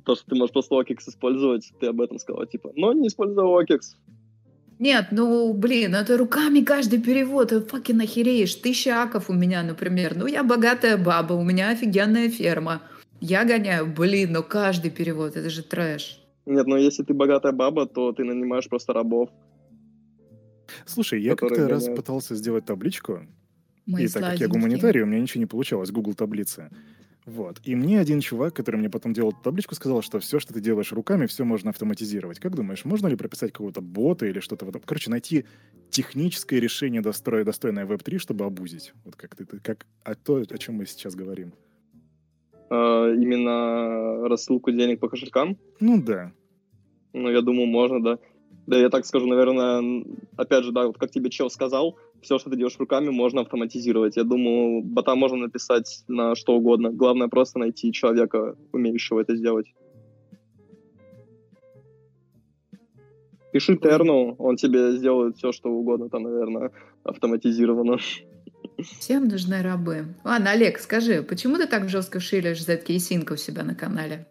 [0.04, 3.44] то, что ты можешь просто OKEX использовать, ты об этом сказала, типа, но не используй
[3.44, 3.80] OKEX.
[4.78, 8.54] Нет, ну, блин, это руками каждый перевод, ты факин охереешь.
[8.56, 10.14] Тысяча аков у меня, например.
[10.14, 12.82] Ну, я богатая баба, у меня офигенная ферма.
[13.20, 16.20] Я гоняю, блин, но каждый перевод, это же трэш.
[16.44, 19.30] Нет, ну если ты богатая баба, то ты нанимаешь просто рабов.
[20.84, 23.26] Слушай, я как-то раз пытался сделать табличку,
[23.86, 26.70] Мои и так как я гуманитарий, у меня ничего не получалось, Google таблицы.
[27.24, 27.60] Вот.
[27.64, 30.92] И мне один чувак, который мне потом делал табличку, сказал, что все, что ты делаешь
[30.92, 32.38] руками, все можно автоматизировать.
[32.38, 34.80] Как думаешь, можно ли прописать какого-то бота или что-то в этом?
[34.84, 35.44] Короче, найти
[35.90, 38.92] техническое решение, достроя, достойное Web3, чтобы обузить.
[39.04, 41.52] Вот как ты, как, а то, о чем мы сейчас говорим.
[42.70, 45.58] А, именно рассылку денег по кошелькам?
[45.80, 46.32] Ну да.
[47.12, 48.18] Ну, я думаю, можно, да.
[48.66, 50.04] Да, я так скажу, наверное,
[50.36, 54.16] опять же, да, вот как тебе чел сказал, все, что ты делаешь руками, можно автоматизировать.
[54.16, 56.90] Я думаю, бота можно написать на что угодно.
[56.90, 59.72] Главное просто найти человека, умеющего это сделать.
[63.52, 66.72] Пиши Терну, он тебе сделает все, что угодно, там, наверное,
[67.04, 67.98] автоматизировано.
[68.82, 70.16] Всем нужны рабы.
[70.24, 74.26] Ладно, Олег, скажи, почему ты так жестко шилишь ZK-Sync у себя на канале?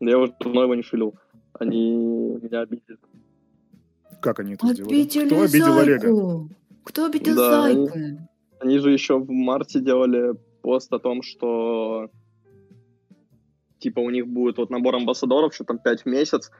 [0.00, 1.14] Я уже давно его не шилил.
[1.58, 2.98] Они меня обидели.
[4.20, 5.28] Как они это Обидели сделали?
[5.28, 6.54] Кто обидел Олега?
[6.84, 7.92] Кто обидел да, Зайку?
[7.94, 8.18] Они,
[8.60, 12.10] они же еще в марте делали пост о том, что
[13.78, 16.50] типа у них будет вот набор амбассадоров, что там 5 в месяц,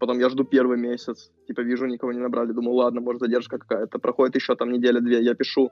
[0.00, 3.98] потом я жду первый месяц, типа вижу, никого не набрали, думаю, ладно, может задержка какая-то,
[3.98, 5.70] проходит еще там неделя-две, я пишу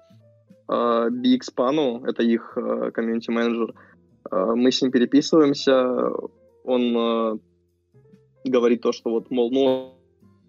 [0.68, 3.74] э, BX это их э, комьюнити-менеджер,
[4.30, 6.12] э, мы с ним переписываемся,
[6.64, 7.38] он э,
[8.44, 9.94] говорит то, что вот, мол, ну,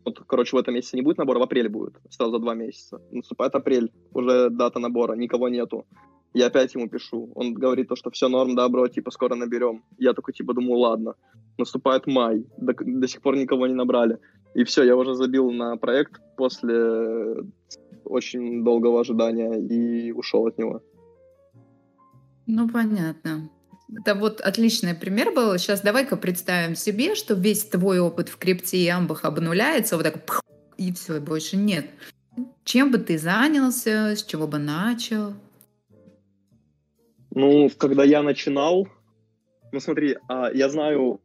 [0.06, 3.02] вот, короче, в этом месяце не будет набора, в апреле будет, сразу за два месяца.
[3.12, 5.86] Наступает апрель, уже дата набора, никого нету.
[6.34, 7.32] Я опять ему пишу.
[7.36, 9.84] Он говорит то, что все норм, да, бро, типа, скоро наберем.
[10.00, 11.14] Я такой, типа, думаю, ладно.
[11.60, 14.18] Наступает май, до, до сих пор никого не набрали.
[14.56, 17.44] И все, я уже забил на проект после
[18.04, 20.82] очень долгого ожидания и ушел от него.
[22.48, 23.50] Ну, понятно.
[24.00, 25.58] Это вот отличный пример был.
[25.58, 30.42] Сейчас давай-ка представим себе, что весь твой опыт в крипте и амбах обнуляется, вот так,
[30.78, 31.86] и все, больше нет.
[32.64, 35.34] Чем бы ты занялся, с чего бы начал?
[37.32, 38.88] Ну, когда я начинал,
[39.72, 41.20] ну смотри, а, я знаю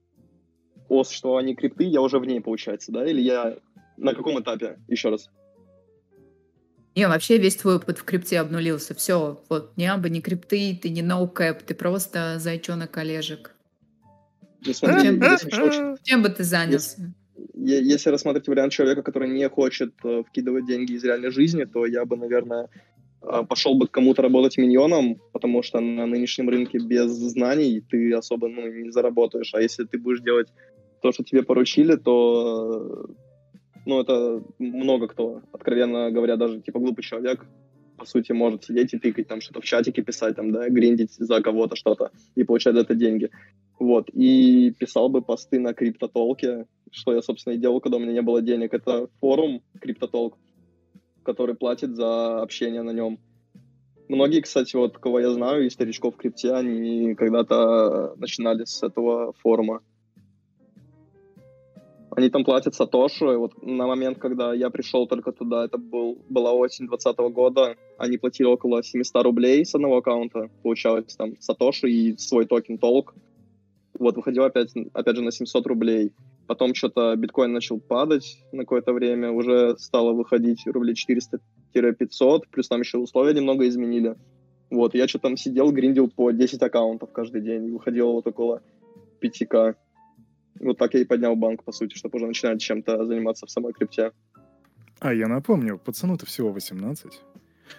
[0.88, 3.06] ОС, что они крипты, я уже в ней, получается, да?
[3.06, 3.56] Или я
[3.96, 4.78] на каком этапе?
[4.88, 5.30] Еще раз.
[6.98, 8.92] Не, вообще весь твой опыт в крипте обнулился.
[8.92, 13.54] Все, вот не абы, не крипты, ты не ноукэп, ты просто зайчонок Олежек.
[14.66, 15.28] Ну, чем, бы,
[16.02, 17.14] чем бы ты занялся?
[17.54, 21.86] Если, если рассматривать вариант человека, который не хочет э, вкидывать деньги из реальной жизни, то
[21.86, 22.68] я бы, наверное,
[23.22, 28.12] э, пошел бы к кому-то работать миньоном, потому что на нынешнем рынке без знаний ты
[28.12, 29.54] особо ну, не заработаешь.
[29.54, 30.48] А если ты будешь делать
[31.00, 33.08] то, что тебе поручили, то
[33.88, 37.46] ну, это много кто, откровенно говоря, даже типа глупый человек,
[37.96, 41.40] по сути, может сидеть и тыкать, там что-то в чатике писать, там, да, гриндить за
[41.40, 43.30] кого-то что-то и получать за это деньги.
[43.78, 48.12] Вот, и писал бы посты на криптотолке, что я, собственно, и делал, когда у меня
[48.12, 48.74] не было денег.
[48.74, 50.36] Это форум криптотолк,
[51.22, 53.18] который платит за общение на нем.
[54.10, 59.32] Многие, кстати, вот кого я знаю, из старичков в крипте, они когда-то начинали с этого
[59.32, 59.80] форума.
[62.18, 66.18] Они там платят Сатошу, и вот на момент, когда я пришел только туда, это был,
[66.28, 71.88] была осень 2020 года, они платили около 700 рублей с одного аккаунта, получалось там Сатоши
[71.88, 73.14] и свой токен Толк.
[73.96, 76.12] Вот, выходил опять, опять же на 700 рублей.
[76.48, 82.80] Потом что-то биткоин начал падать на какое-то время, уже стало выходить рублей 400-500, плюс там
[82.80, 84.16] еще условия немного изменили.
[84.70, 88.60] Вот, я что-то там сидел, гриндил по 10 аккаунтов каждый день, выходило вот около
[89.22, 89.76] 5к.
[90.60, 93.72] Вот так я и поднял банк, по сути, чтобы уже начинать чем-то заниматься в самой
[93.72, 94.12] крипте.
[95.00, 97.20] А я напомню, пацану-то всего 18.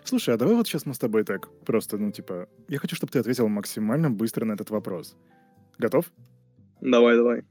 [0.03, 3.11] Слушай, а давай вот сейчас мы с тобой так просто, ну, типа, я хочу, чтобы
[3.11, 5.17] ты ответил максимально быстро на этот вопрос.
[5.77, 6.11] Готов?
[6.81, 7.43] Давай, давай.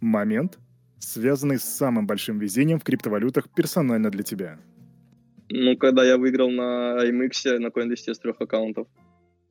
[0.00, 0.58] Момент,
[0.98, 4.58] связанный с самым большим везением в криптовалютах персонально для тебя.
[5.50, 8.86] Ну, когда я выиграл на IMX, на CoinList с трех аккаунтов.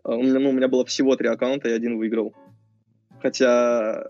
[0.04, 2.34] А у меня, ну, у меня было всего три аккаунта, и один выиграл.
[3.22, 4.08] Хотя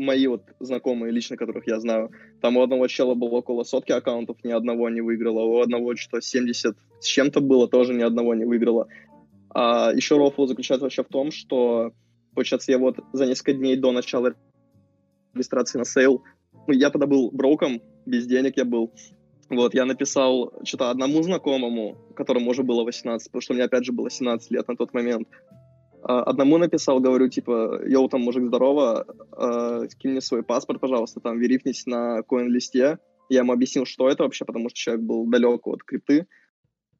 [0.00, 2.10] мои вот знакомые лично, которых я знаю,
[2.40, 6.20] там у одного чела было около сотки аккаунтов, ни одного не выиграло, у одного что
[6.20, 8.88] 70 с чем-то было, тоже ни одного не выиграло.
[9.52, 11.92] А еще рофл заключается вообще в том, что,
[12.34, 14.34] получается, я вот за несколько дней до начала
[15.34, 16.22] регистрации на sale,
[16.66, 18.92] ну, я тогда был броком, без денег я был,
[19.50, 23.92] вот, я написал что-то одному знакомому, которому уже было 18, потому что мне, опять же,
[23.92, 25.28] было 17 лет на тот момент.
[26.02, 31.20] А, одному написал, говорю, типа, yo, там, мужик, здорово, э, скинь мне свой паспорт, пожалуйста,
[31.20, 32.98] там, верифнись на CoinList е.
[33.28, 36.26] Я ему объяснил, что это вообще, потому что человек был далек от крипты.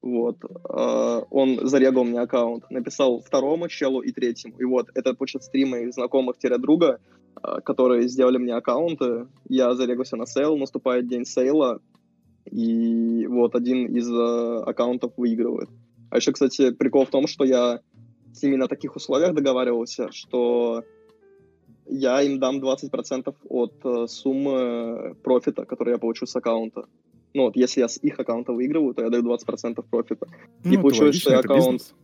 [0.02, 0.36] Вот.
[0.44, 2.70] Э, он зарегал мне аккаунт.
[2.70, 4.56] Написал второму челу и третьему.
[4.58, 7.00] И вот, это, получается, три моих знакомых-друга,
[7.42, 9.26] э, которые сделали мне аккаунты.
[9.48, 11.80] Я зарегался на sale, наступает день сейла,
[12.50, 15.68] и вот один из э, аккаунтов выигрывает.
[16.10, 17.80] А еще, кстати, прикол в том, что я
[18.32, 20.84] с ними на таких условиях договаривался, что
[21.86, 26.86] я им дам 20% от э, суммы профита, который я получу с аккаунта.
[27.34, 30.26] Ну вот, если я с их аккаунта выигрываю, то я даю 20% профита.
[30.64, 31.64] Ну, и получилось, что я аккаунт...
[31.64, 31.94] Бизнес.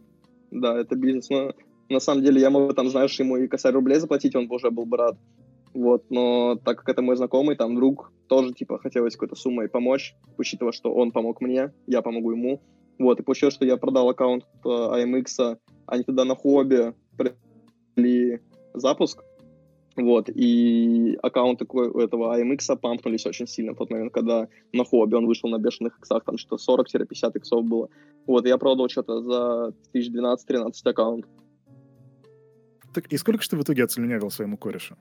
[0.50, 1.28] Да, это бизнес.
[1.30, 1.52] Но
[1.88, 4.70] на самом деле я могу там, знаешь, ему и косарь рублей заплатить, он бы уже
[4.70, 5.16] был бы рад.
[5.74, 10.16] Вот, но так как это мой знакомый, там друг, тоже, типа, хотелось какой-то суммой помочь,
[10.38, 12.62] учитывая, что он помог мне, я помогу ему.
[12.98, 18.40] Вот, и получилось, что я продал аккаунт э, AMX они туда на хобби провели
[18.74, 19.22] запуск,
[19.96, 25.14] вот, и аккаунты у этого AMX пампнулись очень сильно в тот момент, когда на хобби
[25.14, 27.88] он вышел на бешеных иксах, там что 40-50 иксов было.
[28.26, 31.26] Вот, я продал что-то за 1012-13 аккаунт.
[32.92, 34.96] Так, и сколько же ты в итоге отслюнявил своему корешу?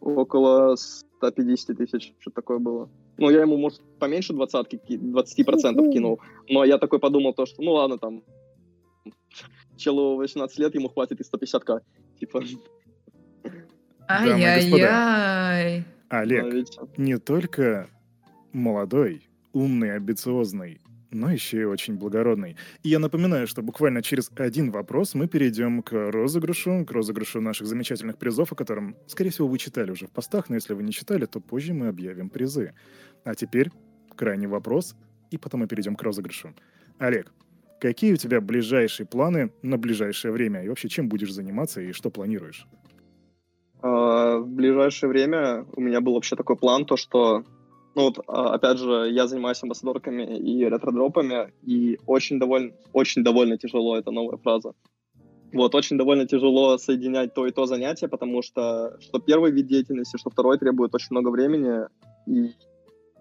[0.00, 2.90] Около 150 тысяч, что такое было.
[3.16, 6.20] Ну, я ему, может, поменьше двадцатки, 20% кинул,
[6.50, 8.22] но я такой подумал то, что, ну ладно, там,
[9.76, 11.80] челу 18 лет, ему хватит и 150к.
[12.18, 12.42] Типа.
[14.08, 15.84] Ай-яй-яй.
[16.08, 17.88] Олег, не только
[18.52, 20.80] молодой, умный, амбициозный,
[21.10, 22.56] но еще и очень благородный.
[22.82, 27.66] И я напоминаю, что буквально через один вопрос мы перейдем к розыгрышу, к розыгрышу наших
[27.66, 30.92] замечательных призов, о котором, скорее всего, вы читали уже в постах, но если вы не
[30.92, 32.74] читали, то позже мы объявим призы.
[33.24, 33.70] А теперь
[34.14, 34.94] крайний вопрос,
[35.30, 36.54] и потом мы перейдем к розыгрышу.
[36.98, 37.32] Олег,
[37.78, 40.62] Какие у тебя ближайшие планы на ближайшее время?
[40.64, 42.66] И вообще, чем будешь заниматься и что планируешь?
[43.82, 47.44] А, в ближайшее время у меня был вообще такой план, то что,
[47.94, 53.58] ну вот, а, опять же, я занимаюсь амбассадорками и ретродропами, и очень довольно, очень довольно
[53.58, 54.72] тяжело, это новая фраза.
[55.52, 60.16] Вот, очень довольно тяжело соединять то и то занятие, потому что что первый вид деятельности,
[60.16, 61.86] что второй требует очень много времени,
[62.26, 62.52] и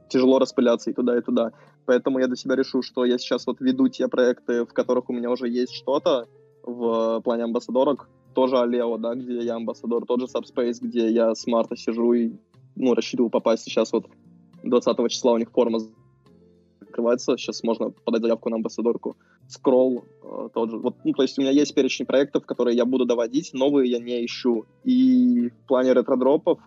[0.10, 1.52] тяжело распыляться и туда, и туда.
[1.86, 5.14] Поэтому я для себя решу, что я сейчас вот веду те проекты, в которых у
[5.14, 6.28] меня уже есть что-то,
[6.64, 11.46] в плане амбассадорок, тоже Алео, да, где я амбассадор, тот же Subspace, где я с
[11.48, 12.32] марта сижу и,
[12.76, 14.08] ну, рассчитываю попасть сейчас вот
[14.64, 15.80] 20 числа у них форма
[16.82, 19.18] открывается, сейчас можно подать заявку на амбассадорку.
[19.48, 20.78] Скролл э, тот же.
[20.78, 24.00] Вот, ну, то есть у меня есть перечень проектов, которые я буду доводить, новые я
[24.00, 24.66] не ищу.
[24.86, 26.60] И в плане ретродропов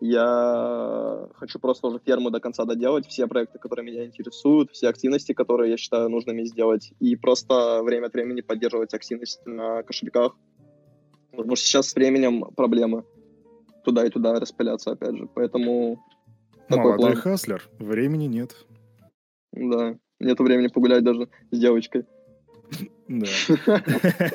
[0.00, 5.32] я хочу просто уже ферму до конца доделать, все проекты, которые меня интересуют, все активности,
[5.32, 10.36] которые я считаю нужными сделать, и просто время от времени поддерживать активность на кошельках.
[11.30, 13.04] Потому что сейчас с временем проблемы
[13.84, 15.28] туда и туда распыляться, опять же.
[15.34, 16.02] Поэтому...
[16.68, 18.54] Молодой хаслер, времени нет.
[19.52, 22.04] Да, нету времени погулять даже с девочкой.
[23.08, 23.26] Да.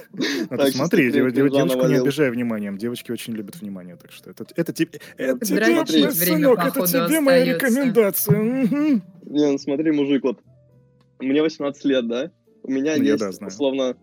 [0.49, 2.77] А смотри, девочку не обижай вниманием.
[2.77, 7.45] Девочки очень любят внимание, так что это это тебе, это тебе, сынок, это тебе моя
[7.45, 8.39] рекомендация.
[8.39, 10.39] Не, ну смотри, мужик, вот
[11.19, 12.31] мне 18 лет, да?
[12.63, 13.95] У меня ну, есть, условно,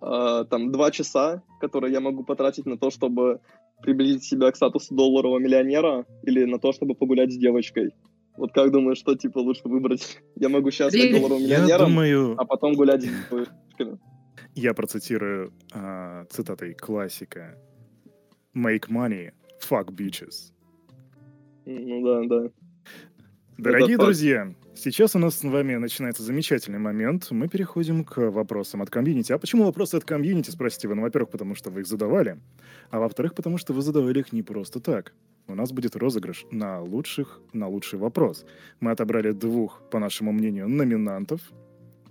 [0.00, 3.40] а, там два часа, которые я могу потратить на то, чтобы
[3.82, 7.92] приблизить себя к статусу долларового миллионера или на то, чтобы погулять с девочкой.
[8.36, 10.18] Вот как думаешь, что типа лучше выбрать?
[10.36, 12.34] Я могу сейчас стать долларовым миллионером, думаю...
[12.38, 13.10] а потом гулять с.
[14.54, 17.58] Я процитирую а, цитатой классика.
[18.54, 20.52] Make money, fuck bitches.
[21.66, 22.50] Ну да, да.
[23.58, 27.30] Дорогие друзья, сейчас у нас с вами начинается замечательный момент.
[27.30, 29.32] Мы переходим к вопросам от комьюнити.
[29.32, 30.94] А почему вопросы от комьюнити, спросите вы?
[30.94, 32.38] Ну, во-первых, потому что вы их задавали.
[32.90, 35.14] А во-вторых, потому что вы задавали их не просто так.
[35.48, 38.44] У нас будет розыгрыш на лучших, на лучший вопрос.
[38.80, 41.40] Мы отобрали двух, по нашему мнению, номинантов.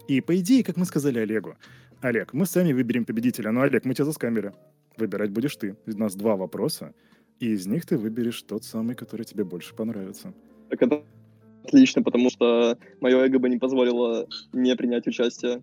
[0.08, 1.56] И, по идее, как мы сказали Олегу,
[2.02, 3.52] Олег, мы сами выберем победителя.
[3.52, 4.54] Но, Олег, мы тебя заскамили.
[4.98, 5.76] Выбирать будешь ты.
[5.86, 6.94] У нас два вопроса,
[7.40, 10.34] и из них ты выберешь тот самый, который тебе больше понравится.
[10.70, 11.04] Так это
[11.66, 15.62] отлично, потому что мое эго бы не позволило не принять участие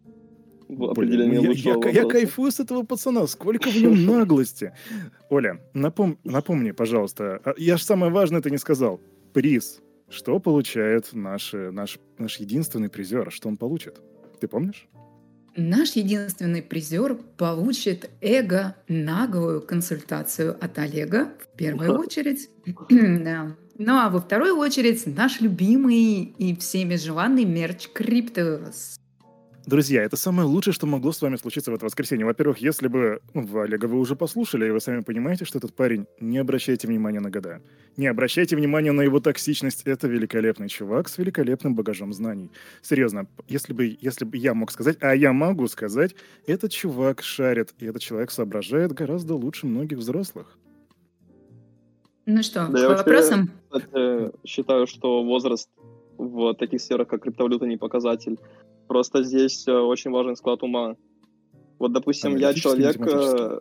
[0.68, 4.72] Блин, лучшего я, я, я кайфую с этого пацана, сколько в нем наглости.
[5.30, 9.00] Оля, напом, напомни, пожалуйста, а, я же самое важное ты не сказал.
[9.32, 9.80] Приз.
[10.08, 13.30] Что получает наш, наш, наш единственный призер?
[13.30, 14.00] Что он получит?
[14.40, 14.88] Ты помнишь?
[15.56, 22.48] Наш единственный призер получит эго-наглую консультацию от Олега в первую очередь.
[22.90, 23.54] да.
[23.78, 28.96] Ну а во вторую очередь наш любимый и всеми желанный мерч Криптос.
[29.64, 32.26] Друзья, это самое лучшее, что могло с вами случиться в это воскресенье.
[32.26, 36.06] Во-первых, если бы ну, Олега вы уже послушали, и вы сами понимаете, что этот парень,
[36.18, 37.62] не обращайте внимания на года.
[37.96, 39.82] Не обращайте внимания на его токсичность.
[39.84, 42.50] Это великолепный чувак с великолепным багажом знаний.
[42.82, 47.72] Серьезно, если бы, если бы я мог сказать, а я могу сказать, этот чувак шарит,
[47.78, 50.58] и этот человек соображает гораздо лучше многих взрослых.
[52.26, 53.50] Ну что, да по вопросам?
[53.70, 55.68] Кстати, считаю, что возраст
[56.18, 58.38] в таких сферах, как криптовалюта, не показатель.
[58.92, 60.96] Просто здесь э, очень важен склад ума.
[61.78, 63.00] Вот, допустим, я человек...
[63.00, 63.58] Э,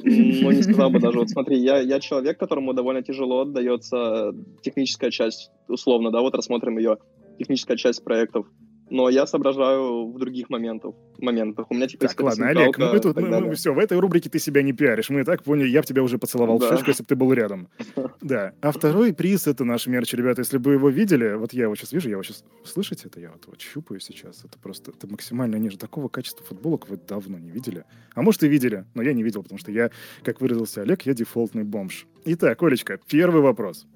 [0.00, 1.18] ну, не сказал бы даже.
[1.18, 6.76] Вот смотри, я, я человек, которому довольно тяжело отдается техническая часть, условно, да, вот рассмотрим
[6.76, 6.98] ее,
[7.38, 8.46] техническая часть проектов
[8.90, 10.94] но я соображаю в других моментах.
[11.18, 11.70] моментах.
[11.70, 14.30] У меня типа Так, ладно, Олег, ну мы тут, мы, мы, все, в этой рубрике
[14.30, 15.10] ты себя не пиаришь.
[15.10, 16.66] Мы и так поняли, я бы тебя уже поцеловал да.
[16.66, 17.68] в шишку, если бы ты был рядом.
[18.20, 18.52] Да.
[18.60, 20.40] А второй приз— это наш мерч, ребята.
[20.40, 22.44] Если бы вы его видели, вот я его сейчас вижу, я его сейчас...
[22.64, 23.20] Слышите это?
[23.20, 24.44] Я вот, вот щупаю сейчас.
[24.44, 25.78] Это просто, это максимально ниже.
[25.78, 27.84] Такого качества футболок вы давно не видели.
[28.14, 29.90] А может и видели, но я не видел, потому что я,
[30.24, 32.06] как выразился Олег, я дефолтный бомж.
[32.24, 33.86] Итак, Олечка, первый вопрос.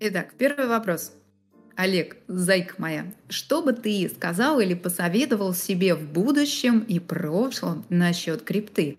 [0.00, 1.16] Итак, первый вопрос.
[1.76, 8.42] Олег, зайка моя, что бы ты сказал или посоветовал себе в будущем и прошлом насчет
[8.42, 8.96] крипты?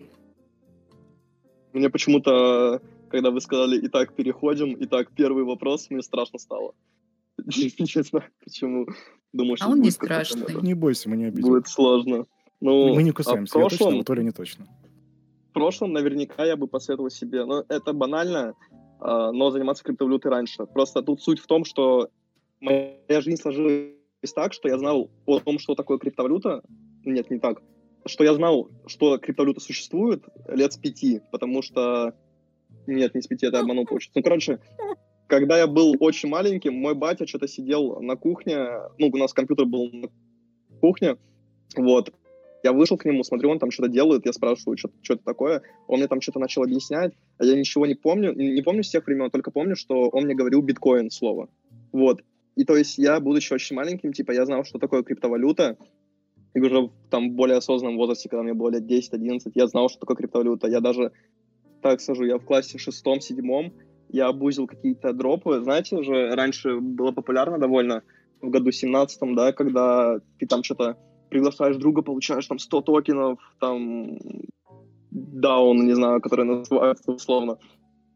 [1.72, 6.74] Мне почему-то, когда вы сказали «Итак, переходим», «Итак, первый вопрос», мне страшно стало.
[7.46, 8.86] Не знаю, почему.
[9.32, 10.62] Думаю, а он не страшный.
[10.62, 11.48] Не бойся, мы не обидим.
[11.48, 12.26] Будет сложно.
[12.60, 14.66] Ну, мы не кусаемся, а прошлом, я точно, то ли не точно.
[15.50, 18.54] В прошлом наверняка я бы посоветовал себе, но это банально,
[18.98, 20.64] а, но заниматься криптовалютой раньше.
[20.64, 22.08] Просто тут суть в том, что
[22.60, 23.92] моя жизнь сложилась
[24.34, 26.62] так, что я знал о том, что такое криптовалюта.
[27.04, 27.62] Нет, не так.
[28.04, 32.14] Что я знал, что криптовалюта существует лет с пяти, потому что...
[32.86, 34.12] Нет, не с пяти, это обманул получится.
[34.14, 34.60] Ну, короче,
[35.26, 38.58] когда я был очень маленьким, мой батя что-то сидел на кухне,
[38.98, 40.08] ну, у нас компьютер был на
[40.80, 41.16] кухне,
[41.76, 42.12] вот,
[42.62, 45.62] я вышел к нему, смотрю, он там что-то делает, я спрашиваю, что, что это такое,
[45.88, 49.06] он мне там что-то начал объяснять, а я ничего не помню, не помню с тех
[49.06, 51.48] времен, только помню, что он мне говорил биткоин слово,
[51.92, 52.22] вот,
[52.56, 55.76] и то есть я, будучи очень маленьким, типа, я знал, что такое криптовалюта,
[56.54, 60.16] и уже там более осознанном возрасте, когда мне было лет 10-11, я знал, что такое
[60.16, 60.68] криптовалюта.
[60.68, 61.12] Я даже,
[61.82, 63.74] так скажу, я в классе шестом-седьмом,
[64.08, 65.60] я обузил какие-то дропы.
[65.62, 68.02] Знаете, уже раньше было популярно довольно
[68.40, 70.96] в году 17 да, когда ты там что-то
[71.28, 74.18] приглашаешь друга, получаешь там 100 токенов, там
[75.10, 77.58] даун, не знаю, который называется условно.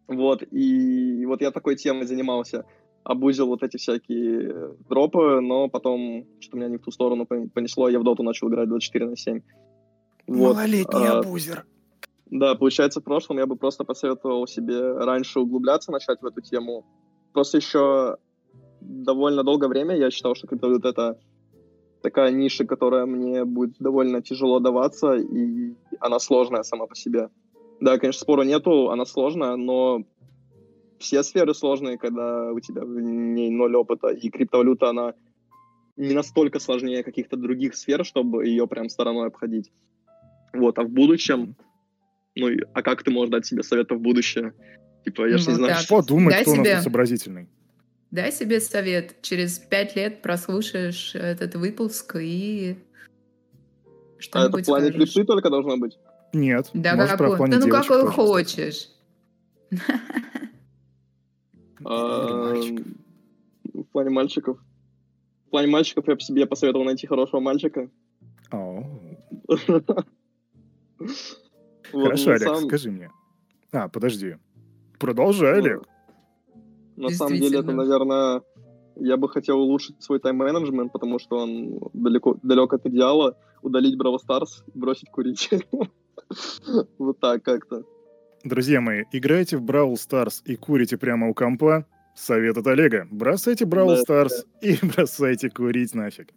[0.08, 2.64] Вот, и вот я такой темой занимался.
[3.02, 7.98] Обузил вот эти всякие дропы, но потом что-то меня не в ту сторону понесло, я
[7.98, 9.40] в доту начал играть 24 на 7.
[10.26, 10.54] Вот.
[10.54, 11.66] Малолетний а, абузер.
[12.26, 16.84] Да, получается, в прошлом я бы просто посоветовал себе раньше углубляться, начать в эту тему.
[17.32, 18.16] Просто еще
[18.80, 21.18] довольно долгое время я считал, что криптовалюта— это
[22.02, 27.28] такая ниша, которая мне будет довольно тяжело даваться, и она сложная сама по себе.
[27.80, 30.04] Да, конечно, спора нету, она сложная, но
[31.00, 35.14] все сферы сложные, когда у тебя в ней ноль опыта, и криптовалюта, она
[35.96, 39.72] не настолько сложнее каких-то других сфер, чтобы ее прям стороной обходить.
[40.52, 41.56] Вот, а в будущем,
[42.36, 44.52] ну, а как ты можешь дать себе советы в будущее?
[45.04, 45.76] Типа, я ну, же не знаю.
[45.76, 46.72] Что думать, кто себе...
[46.72, 47.48] у нас сообразительный?
[48.10, 49.22] Дай себе совет.
[49.22, 52.76] Через пять лет прослушаешь этот выпуск и
[54.18, 55.98] что А это в плане крипты только должно быть?
[56.32, 56.68] Нет.
[56.74, 57.48] Да, какой?
[57.48, 58.88] Да ну какой хочешь.
[61.84, 62.54] А,
[63.74, 64.58] в плане мальчиков.
[65.46, 67.90] В плане мальчиков я бы себе посоветовал найти хорошего мальчика.
[71.92, 73.10] Хорошо, Олег, скажи мне.
[73.72, 74.36] А, подожди.
[74.98, 75.82] Продолжай, Олег.
[76.96, 78.42] На самом деле, это, наверное,
[78.96, 83.36] я бы хотел улучшить свой тайм-менеджмент, потому что он далеко, далек от идеала.
[83.62, 85.50] Удалить Браво Старс и бросить курить.
[86.98, 87.82] Вот так как-то.
[88.42, 91.86] Друзья мои, играйте в Brawl Stars и курите прямо у компа.
[92.14, 93.06] Совет от Олега.
[93.10, 94.32] Бросайте Brawl Stars
[94.62, 96.32] и бросайте курить нафиг.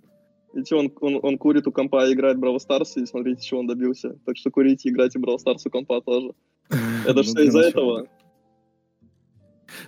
[0.54, 3.62] Видите, он, он, он курит у компа и играет в Brawl Stars, и смотрите, чего
[3.62, 4.20] он добился.
[4.26, 6.34] Так что курите и играйте в Brawl Stars у компа тоже.
[7.06, 8.08] Это ну, все из-за этого.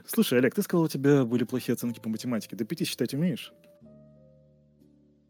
[0.06, 2.56] Слушай, Олег, ты сказал, у тебя были плохие оценки по математике.
[2.56, 3.52] До пяти считать умеешь?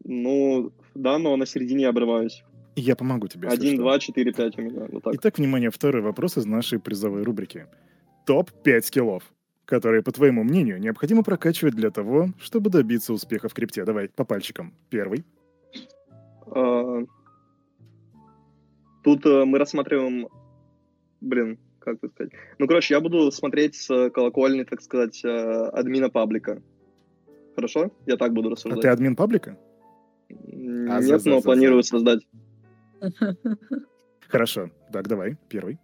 [0.04, 2.44] Ну, да, но на середине обрываюсь.
[2.76, 3.48] Я помогу тебе.
[3.48, 4.86] Один, два, четыре, пять у меня.
[4.90, 5.14] Вот так.
[5.14, 7.66] Итак, внимание, второй вопрос из нашей призовой рубрики.
[8.26, 9.22] Топ-5 скиллов,
[9.64, 13.84] которые, по твоему мнению, необходимо прокачивать для того, чтобы добиться успеха в крипте.
[13.84, 14.74] Давай, по пальчикам.
[14.90, 15.24] Первый.
[16.46, 17.02] А...
[19.02, 20.28] Тут э, мы рассматриваем...
[21.22, 22.32] Блин, как бы сказать?
[22.58, 26.60] Ну, короче, я буду смотреть с колокольни, так сказать, э, админа паблика.
[27.54, 27.90] Хорошо?
[28.04, 28.80] Я так буду рассуждать.
[28.80, 29.56] А ты админ паблика?
[30.28, 31.90] А, Нет, за, но за, планирую за.
[31.90, 32.26] создать.
[34.28, 34.70] Хорошо.
[34.92, 35.78] Так, давай, первый.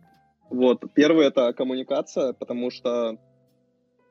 [0.51, 3.19] Вот, первый это коммуникация, потому что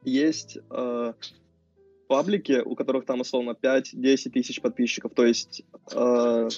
[0.03, 1.13] есть э,
[2.07, 6.49] паблики, у которых там, условно, 5-10 тысяч подписчиков, то есть э,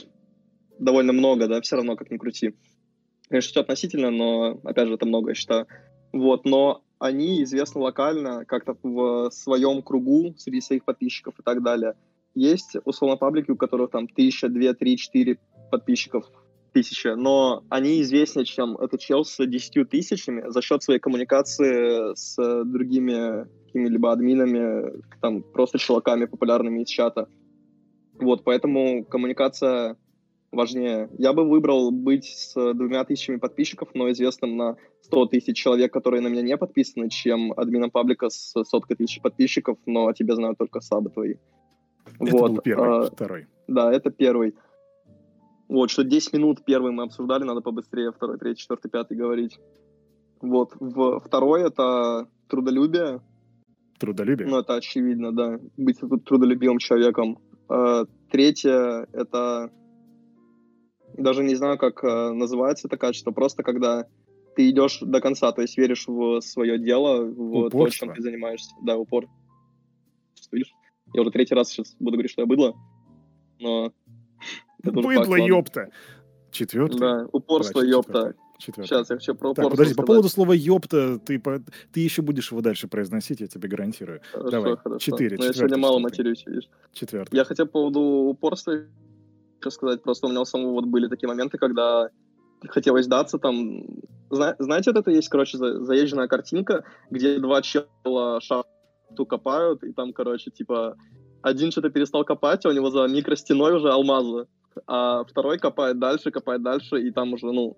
[0.80, 2.56] довольно много, да, все равно, как ни крути.
[3.28, 5.68] Конечно, все относительно, но, опять же, это много, я считаю.
[6.14, 11.96] Вот, но они известны локально, как-то в своем кругу, среди своих подписчиков и так далее.
[12.36, 15.38] Есть, условно, паблики, у которых там тысяча, две, три, четыре
[15.74, 16.26] подписчиков
[16.72, 22.36] тысяча, но они известнее, чем этот чел с десятью тысячами за счет своей коммуникации с
[22.64, 27.28] другими какими-либо админами, там, просто чуваками популярными из чата.
[28.20, 29.98] Вот, поэтому коммуникация
[30.52, 31.10] важнее.
[31.18, 36.22] Я бы выбрал быть с двумя тысячами подписчиков, но известным на 100 тысяч человек, которые
[36.22, 40.60] на меня не подписаны, чем админом паблика с соткой тысяч подписчиков, но о тебе знают
[40.60, 41.36] только сабы твои.
[42.20, 42.52] Это вот.
[42.52, 43.48] был первый, а, второй.
[43.68, 44.54] Да, это первый.
[45.68, 49.60] Вот, что 10 минут первый мы обсуждали, надо побыстрее второй, третий, четвертый, пятый говорить.
[50.42, 50.74] Вот.
[50.80, 53.22] В, второй— это трудолюбие.
[53.98, 54.48] Трудолюбие?
[54.48, 55.60] Ну, это очевидно, да.
[55.78, 57.40] Быть трудолюбивым человеком.
[57.70, 59.72] А, третье— это...
[61.18, 63.32] Даже не знаю, как а, называется это качество.
[63.32, 64.08] Просто когда
[64.56, 67.86] ты идешь до конца, то есть веришь в свое дело, в Упорство.
[67.86, 68.76] то, чем ты занимаешься.
[68.84, 69.28] Да, упор.
[70.52, 70.74] Видишь?
[71.14, 72.76] Я уже третий раз сейчас буду говорить, что я быдло,
[73.60, 73.94] но
[74.84, 75.90] Быдло, ёпта.
[76.52, 77.00] Четвертый?
[77.00, 78.36] Да, упорство, Давай, ёпта.
[78.60, 78.88] Четвертый.
[78.88, 80.06] Сейчас я все про упорство так, подожди, сказать.
[80.08, 81.60] по поводу слова ёпта, ты, по...
[81.92, 84.22] ты еще будешь его дальше произносить, я тебе гарантирую.
[84.32, 85.00] Хорошо, Давай, хорошо.
[85.00, 85.38] четыре.
[85.38, 86.70] Но я сегодня мало матерюсь, видишь.
[86.94, 87.36] Четвертый.
[87.36, 91.28] Я хотел по поводу упорства еще сказать, просто у меня у самого вот были такие
[91.28, 92.10] моменты, когда
[92.68, 93.86] хотелось сдаться, там,
[94.30, 99.94] Зна- знаете, вот это есть, короче, за- заезженная картинка, где два чела шахту копают, и
[99.94, 100.96] там, короче, типа,
[101.42, 104.48] один что-то перестал копать, а у него за микростеной уже алмазы
[104.88, 107.78] а второй копает дальше, копает дальше, и там уже, ну,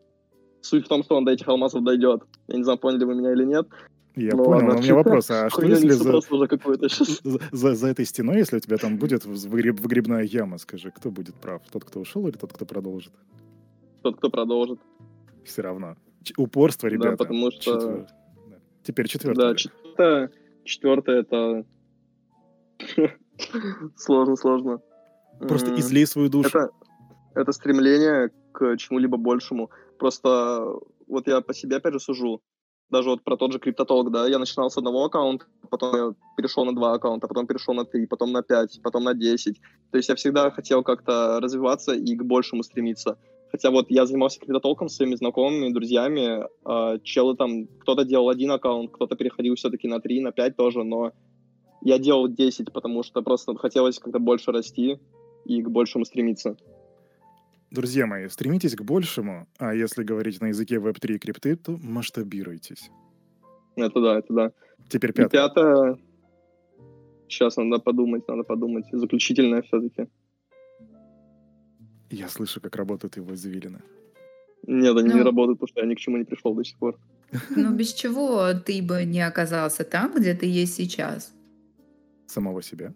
[0.62, 2.24] суть в том, что он до этих алмазов дойдет.
[2.48, 3.68] Я не знаю, поняли вы меня или нет.
[4.16, 4.80] Я ну, понял, ладно.
[4.80, 6.22] у меня вопрос, а что если за,
[7.24, 11.12] за, за, за этой стеной, если у тебя там будет выгреб, выгребная яма, скажи, кто
[11.12, 11.62] будет прав?
[11.72, 13.14] Тот, кто ушел или тот, кто продолжит?
[14.04, 14.80] Тот, кто продолжит.
[15.44, 15.96] Все равно.
[16.24, 17.12] Ч- упорство, ребята.
[17.12, 17.74] Да, потому что...
[17.74, 18.08] Четвер...
[18.84, 19.50] Теперь четвертое.
[19.50, 20.32] Да, четвертое,
[20.64, 21.66] четвертое это...
[23.96, 24.82] сложно, сложно.
[25.40, 26.48] Просто излей свою душу.
[26.48, 26.70] Это...
[27.36, 29.70] это стремление к чему-либо большему.
[30.00, 30.66] Просто
[31.08, 32.42] вот я по себе, опять же, сужу.
[32.90, 36.66] Даже вот про тот же криптотолк, да, я начинал с одного аккаунта, потом я перешел
[36.66, 39.60] на два аккаунта, потом перешел на три, потом на пять, потом на десять.
[39.92, 43.18] То есть я всегда хотел как-то развиваться и к большему стремиться.
[43.52, 46.46] Хотя вот я занимался криптотолком с своими знакомыми, друзьями.
[46.66, 50.84] Э, челы там, кто-то делал один аккаунт, кто-то переходил все-таки на три, на пять тоже,
[50.84, 51.12] но
[51.82, 55.00] я делал 10, потому что просто хотелось как-то больше расти
[55.46, 56.58] и к большему стремиться.
[57.72, 62.90] Друзья мои, стремитесь к большему, а если говорить на языке Web3 и крипты, то масштабируйтесь.
[63.76, 64.52] Это да, это да.
[64.88, 65.28] Теперь пятое.
[65.28, 66.00] И пятое.
[67.28, 68.86] Сейчас надо подумать, надо подумать.
[68.92, 70.08] Заключительное все-таки.
[72.10, 73.82] Я слышу, как работают его извилины.
[74.68, 76.78] Нет, они ну, не работают, потому что я ни к чему не пришел до сих
[76.78, 76.98] пор.
[77.56, 81.34] Ну, без чего ты бы не оказался там, где ты есть сейчас?
[82.28, 82.94] Самого себя?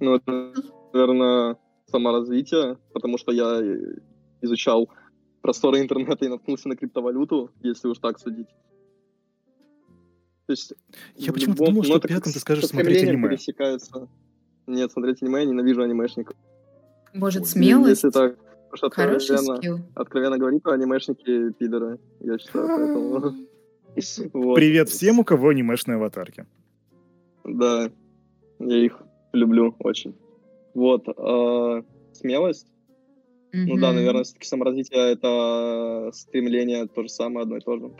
[0.00, 0.52] Ну, это,
[0.92, 1.56] наверное,
[1.94, 3.60] саморазвитие, потому что я
[4.42, 4.90] изучал
[5.42, 8.48] просторы интернета и наткнулся на криптовалюту, если уж так судить.
[10.46, 10.74] То есть,
[11.14, 13.28] я почему-то думал, что пятым ты скажешь смотреть аниме.
[13.28, 14.08] Пересекаются.
[14.66, 16.36] Нет, смотреть аниме, я ненавижу анимешников.
[17.14, 18.02] Может, смелость?
[18.02, 18.36] Если так,
[18.72, 19.78] что Хороший откровенно, скилл.
[19.94, 23.34] откровенно говорить, то анимешники пидоры, я считаю, поэтому...
[24.56, 26.44] Привет всем, у кого анимешные аватарки.
[27.44, 27.88] Да,
[28.58, 29.00] я их
[29.32, 30.16] люблю очень.
[30.74, 32.66] Вот, э, смелость.
[33.54, 33.64] Mm-hmm.
[33.68, 37.90] Ну да, наверное, все-таки саморазвитие— это стремление то же самое, одно и то же.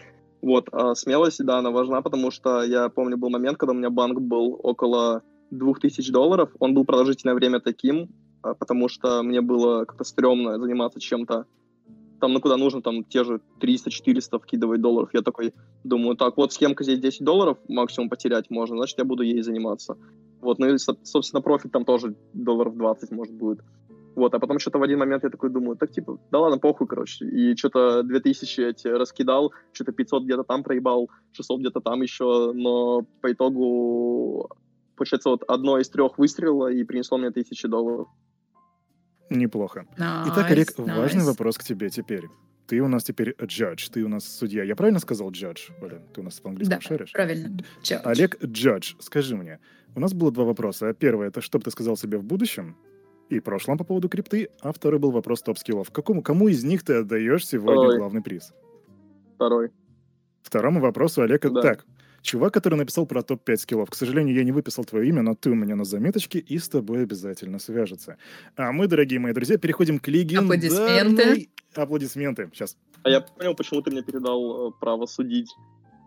[0.43, 3.91] Вот, а смелость, да, она важна, потому что я помню, был момент, когда у меня
[3.91, 6.51] банк был около 2000 долларов.
[6.59, 8.11] Он был продолжительное время таким,
[8.43, 11.47] а, потому что мне было как-то стрёмно заниматься чем-то,
[12.21, 15.11] там, ну, куда нужно, там, те же 300-400 вкидывать долларов.
[15.13, 15.55] Я такой
[15.85, 19.97] думаю, так, вот схемка здесь 10 долларов максимум потерять можно, значит, я буду ей заниматься.
[20.45, 23.61] Вот, ну и, собственно, профит там тоже долларов 20, может, будет.
[24.15, 26.87] Вот, а потом что-то в один момент я такой думаю, так, типа, да ладно, похуй,
[26.87, 27.25] короче.
[27.25, 33.07] И что-то 2000 эти раскидал, что-то 500 где-то там проебал, 600 где-то там еще, но
[33.23, 34.51] по итогу,
[34.97, 38.09] получается, вот одно из трех выстрела и принесло мне 1000 долларов.
[39.31, 39.87] Неплохо.
[39.99, 40.99] Nice, Итак, Олег, nice.
[40.99, 42.29] важный вопрос к тебе теперь.
[42.67, 44.63] Ты у нас теперь judge, ты у нас судья.
[44.63, 46.01] Я правильно сказал judge, Оля?
[46.15, 47.13] Ты у нас по-английски да, шаришь?
[47.13, 47.59] правильно.
[47.83, 48.01] Judge.
[48.05, 49.61] Олег judge, скажи мне,
[49.95, 50.93] у нас было два вопроса.
[50.95, 52.77] Первый— это что бы ты сказал себе в будущем
[53.29, 55.91] и прошлом по поводу крипты, а второй был вопрос топ-скиллов.
[55.91, 57.99] Какому, кому из них ты отдаешь сегодня Второй.
[57.99, 58.53] главный приз?
[59.37, 59.71] Второй.
[60.43, 61.43] Второму вопросу Олег...
[61.51, 61.63] Да.
[61.63, 61.87] Так,
[62.25, 63.91] Чувак, который написал про топ-5 скиллов.
[63.91, 66.71] К сожалению, я не выписал твое имя, но ты у меня на заметочке и с
[66.71, 68.17] тобой обязательно свяжется.
[68.57, 70.57] А мы, дорогие мои друзья, переходим к легендарной...
[70.57, 71.49] Аплодисменты.
[71.75, 72.51] Аплодисменты.
[72.55, 72.79] Сейчас.
[73.03, 75.55] А я понял, почему ты мне передал э, право судить.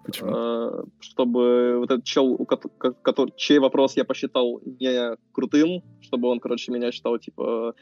[0.08, 0.32] Почему?
[0.34, 6.40] Э, чтобы вот этот чел, у который, чей вопрос я посчитал не крутым, чтобы он,
[6.40, 7.76] короче, меня считал, типа,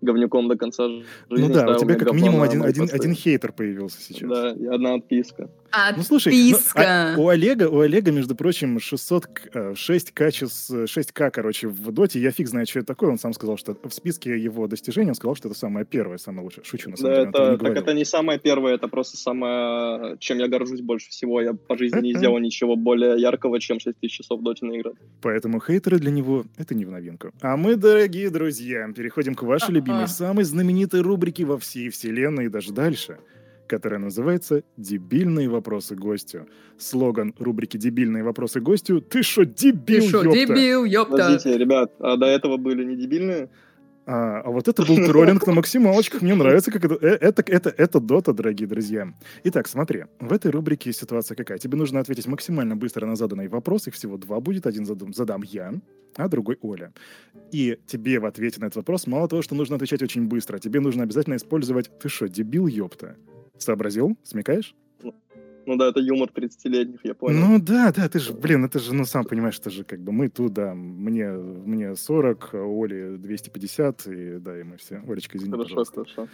[0.00, 1.48] говнюком до конца жизни.
[1.48, 4.28] Ну да, у тебя как минимум один, один, один хейтер появился сейчас.
[4.28, 5.50] Да, и одна отписка.
[5.72, 5.94] Отписка.
[5.96, 11.68] Ну слушай, ну, а, у Олега, у Олега, между прочим, 600, 6 качеств, 6К, короче,
[11.68, 12.20] в доте.
[12.20, 13.10] Я фиг знает, что это такое.
[13.10, 16.44] Он сам сказал, что в списке его достижений он сказал, что это самое первое, самое
[16.44, 16.64] лучшее.
[16.64, 17.54] Шучу, на самом да, деле.
[17.54, 21.40] Это, так это не самое первое, это просто самое, чем я горжусь больше всего.
[21.40, 24.96] Я по жизни не сделал ничего более яркого, чем 6000 часов в доте наиграть.
[25.22, 27.32] Поэтому хейтеры для него это не в новинку.
[27.40, 32.48] А мы, дорогие друзья, переходим к вашей любимой, самой знаменитой рубрике во всей вселенной и
[32.48, 33.18] даже дальше—
[33.72, 36.46] которая называется «Дебильные вопросы гостю».
[36.76, 41.12] Слоган рубрики «Дебильные вопросы гостю» «Ты шо, дебил, Ты шо, ёпта?» дебил, ёпта?
[41.12, 43.48] Подождите, ребят, а до этого были не дебильные?
[44.04, 46.20] А, а вот это был троллинг на максималочках.
[46.20, 49.14] Мне нравится, как это, э, это, это, это дота, дорогие друзья.
[49.44, 51.56] Итак, смотри, в этой рубрике ситуация какая?
[51.56, 53.86] Тебе нужно ответить максимально быстро на заданный вопрос.
[53.86, 54.66] Их всего два будет.
[54.66, 55.72] Один задам, задам я,
[56.16, 56.92] а другой Оля.
[57.52, 60.80] И тебе в ответе на этот вопрос мало того, что нужно отвечать очень быстро, тебе
[60.80, 63.16] нужно обязательно использовать «ты что, дебил, ёпта?»
[63.62, 64.16] Сообразил?
[64.22, 64.74] Смекаешь?
[65.66, 67.38] Ну да, это юмор 30-летних, я понял.
[67.38, 70.10] Ну да, да, ты же, блин, это же, ну сам понимаешь, это же как бы
[70.12, 75.00] мы тут, да, мне, мне 40, а Оле 250, и да, и мы все.
[75.06, 76.04] Олечка, извини, Хорошо, пожалуйста.
[76.04, 76.28] хорошо.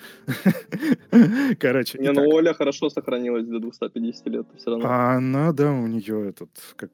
[1.60, 4.86] Короче, Не, ну Оля хорошо сохранилась до 250 лет, все равно.
[4.88, 6.90] А она, да, у нее этот, как...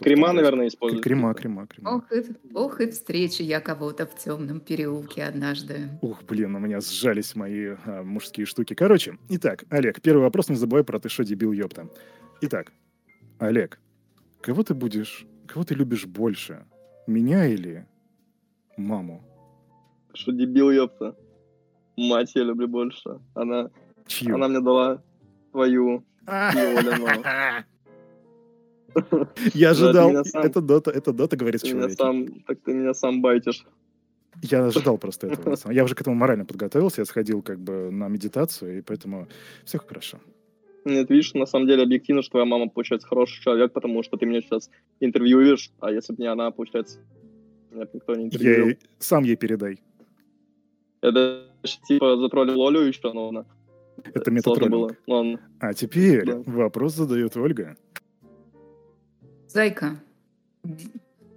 [0.00, 1.02] Э, крема, наверное, использует.
[1.02, 1.96] Крема, крема, крема.
[1.96, 2.24] Ох и,
[2.54, 5.88] ох и встречи я кого-то в темном переулке однажды.
[6.02, 8.74] Ух, блин, у меня сжались мои а, мужские штуки.
[8.74, 11.88] Короче, итак, Олег, первый вопрос, не забывай про ты что, дебил, ёпта.
[12.40, 12.72] Итак,
[13.38, 13.80] Олег,
[14.40, 16.64] кого ты будешь, кого ты любишь больше?
[17.06, 17.86] Меня или
[18.76, 19.22] маму?
[20.14, 21.16] Что дебил, ёпта.
[21.96, 23.20] Мать я люблю больше.
[23.34, 23.70] Она,
[24.06, 24.34] Чью?
[24.34, 25.02] она мне дала
[25.52, 26.04] твою.
[29.54, 30.10] Я ожидал.
[30.10, 31.98] Это дота, это дота, говорит человек.
[32.46, 33.64] Так ты меня сам байтишь.
[34.42, 35.56] Я ожидал просто этого.
[35.72, 39.26] Я уже к этому морально подготовился, я сходил как бы на медитацию, и поэтому
[39.64, 40.18] все хорошо.
[40.84, 44.26] Нет, видишь, на самом деле объективно, что твоя мама, получается, хороший человек, потому что ты
[44.26, 44.70] меня сейчас
[45.00, 46.98] интервьюешь, а если бы не она, получается,
[47.70, 48.70] меня никто не интервьюировал.
[48.70, 49.80] Я сам ей передай.
[51.00, 51.44] Это
[51.86, 53.44] типа затроллил Олю еще, но она...
[54.14, 54.96] Это метатроллинг.
[55.06, 55.40] было.
[55.58, 56.42] А теперь да.
[56.46, 57.76] вопрос задает Ольга.
[59.48, 59.98] Зайка,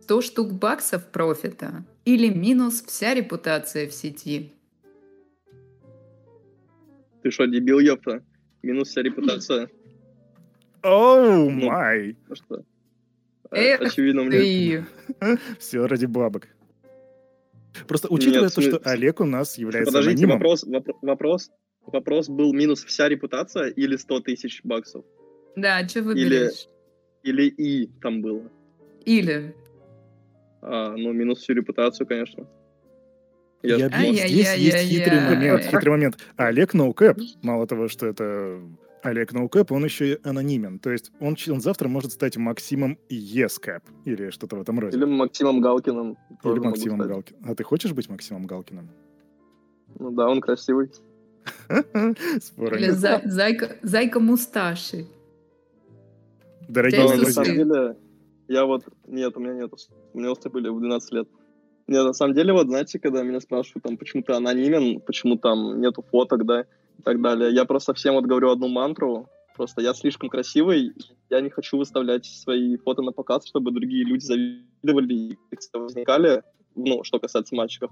[0.02, 4.52] 100 штук баксов профита или минус вся репутация в сети?
[7.24, 8.22] Ты что, дебил, ёпта?
[8.64, 9.70] Минус вся репутация?
[10.84, 12.18] Оу, май!
[12.28, 12.66] Ну что?
[13.50, 14.86] Эх Очевидно, мне...
[15.60, 16.50] Все ради бабок.
[17.88, 20.40] Просто учитывая Нет, то, что Олег у нас является Подождите, анонимом...
[20.40, 20.66] вопрос,
[21.02, 21.52] вопрос,
[21.86, 25.06] вопрос был минус вся репутация или 100 тысяч баксов?
[25.56, 26.66] Да, что выберешь?
[26.66, 26.81] Или,
[27.24, 28.44] или и там было?
[29.06, 29.56] Или.
[30.62, 32.48] А, ну, минус всю репутацию, конечно.
[33.64, 36.18] Я, Я думал, здесь есть хитрый момент, хитрый момент.
[36.36, 38.60] Олег ноукэп, мало того, что это
[39.04, 40.80] Олег ноукэп, он еще и анонимен.
[40.80, 44.98] То есть он, он завтра может стать Максимом Ескэп или что-то в этом роде.
[44.98, 46.18] Или Максимом Галкиным.
[46.44, 47.52] Или Максимом Галкиным.
[47.52, 48.90] А ты хочешь быть Максимом Галкиным?
[50.00, 50.90] Ну да, он красивый.
[51.70, 55.08] Или зайка, зайка мусташи.
[56.68, 57.26] Дорогие друзья.
[57.26, 57.98] На самом деле,
[58.48, 58.84] я вот...
[59.08, 59.72] Нет, у меня нет.
[60.14, 61.28] У меня усы были в 12 лет.
[61.88, 65.82] Нет, на самом деле, вот, знаете, когда меня спрашивают, там, почему ты анонимен, почему там
[65.82, 66.62] нету фоток, да,
[66.98, 70.94] и так далее, я просто всем вот говорю одну мантру, просто я слишком красивый,
[71.30, 75.38] я не хочу выставлять свои фото на показ, чтобы другие люди завидовали и
[75.74, 76.44] возникали,
[76.76, 77.92] ну, что касается мальчиков.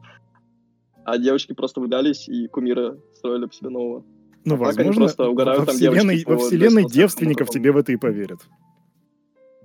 [1.03, 4.05] А девочки просто выдались и кумиры строили по себе нового.
[4.45, 8.39] Ну, а возможно, просто угорают, во вселенной, во вселенной девственников тебе в это и поверят.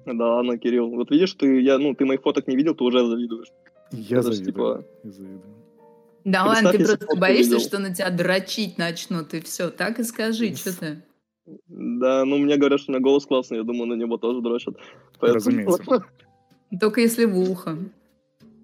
[0.06, 3.06] Да, ну, Кирилл, вот видишь, ты, я, ну, ты моих фоток не видел, ты уже
[3.06, 3.48] завидуешь.
[3.92, 4.52] Я Это завидую.
[4.52, 4.84] Типа...
[5.04, 5.42] Я завидую.
[6.24, 7.60] Да ладно, ты просто боишься, видел.
[7.60, 11.02] что на тебя дрочить начнут, и все, так и скажи, что ты.
[11.68, 14.76] Да, ну мне говорят, что у меня голос классный, я думаю, на него тоже дрочат.
[15.20, 15.34] Поэтому...
[15.34, 16.04] Разумеется.
[16.80, 17.78] Только если в ухо.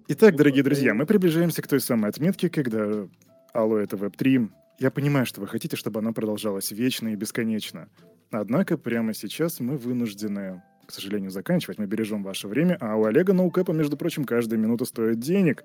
[0.07, 3.07] Итак, дорогие друзья, мы приближаемся к той самой отметке, когда
[3.53, 4.49] Алло, это Web3.
[4.81, 7.87] Я понимаю, что вы хотите, чтобы она продолжалась вечно и бесконечно.
[8.31, 11.77] Однако прямо сейчас мы вынуждены к сожалению, заканчивать.
[11.77, 15.63] Мы бережем ваше время, а у Олега Ноукэпа, между прочим, каждая минута стоит денег.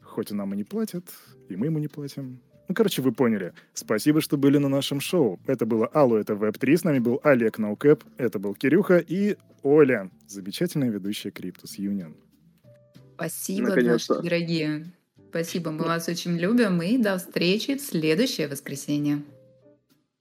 [0.00, 1.04] Хоть и нам и не платят,
[1.48, 2.40] и мы ему не платим.
[2.68, 3.52] Ну, короче, вы поняли.
[3.74, 5.40] Спасибо, что были на нашем шоу.
[5.46, 6.76] Это было Алло, это Web3.
[6.76, 12.14] С нами был Олег Ноукэп, это был Кирюха и Оля, замечательная ведущая Криптус Юнион.
[13.16, 14.92] Спасибо, наши дорогие.
[15.32, 16.82] Спасибо, мы вас очень любим.
[16.82, 19.22] И до встречи в следующее воскресенье.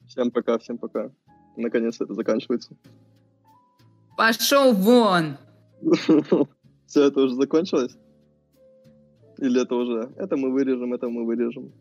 [0.07, 1.11] Всем пока, всем пока.
[1.57, 2.77] Наконец это заканчивается.
[4.15, 5.35] Пошел вон!
[6.87, 7.97] Все, это уже закончилось?
[9.39, 10.13] Или это уже?
[10.15, 11.73] Это мы вырежем, это мы вырежем.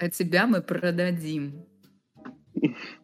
[0.00, 1.64] А тебя мы продадим.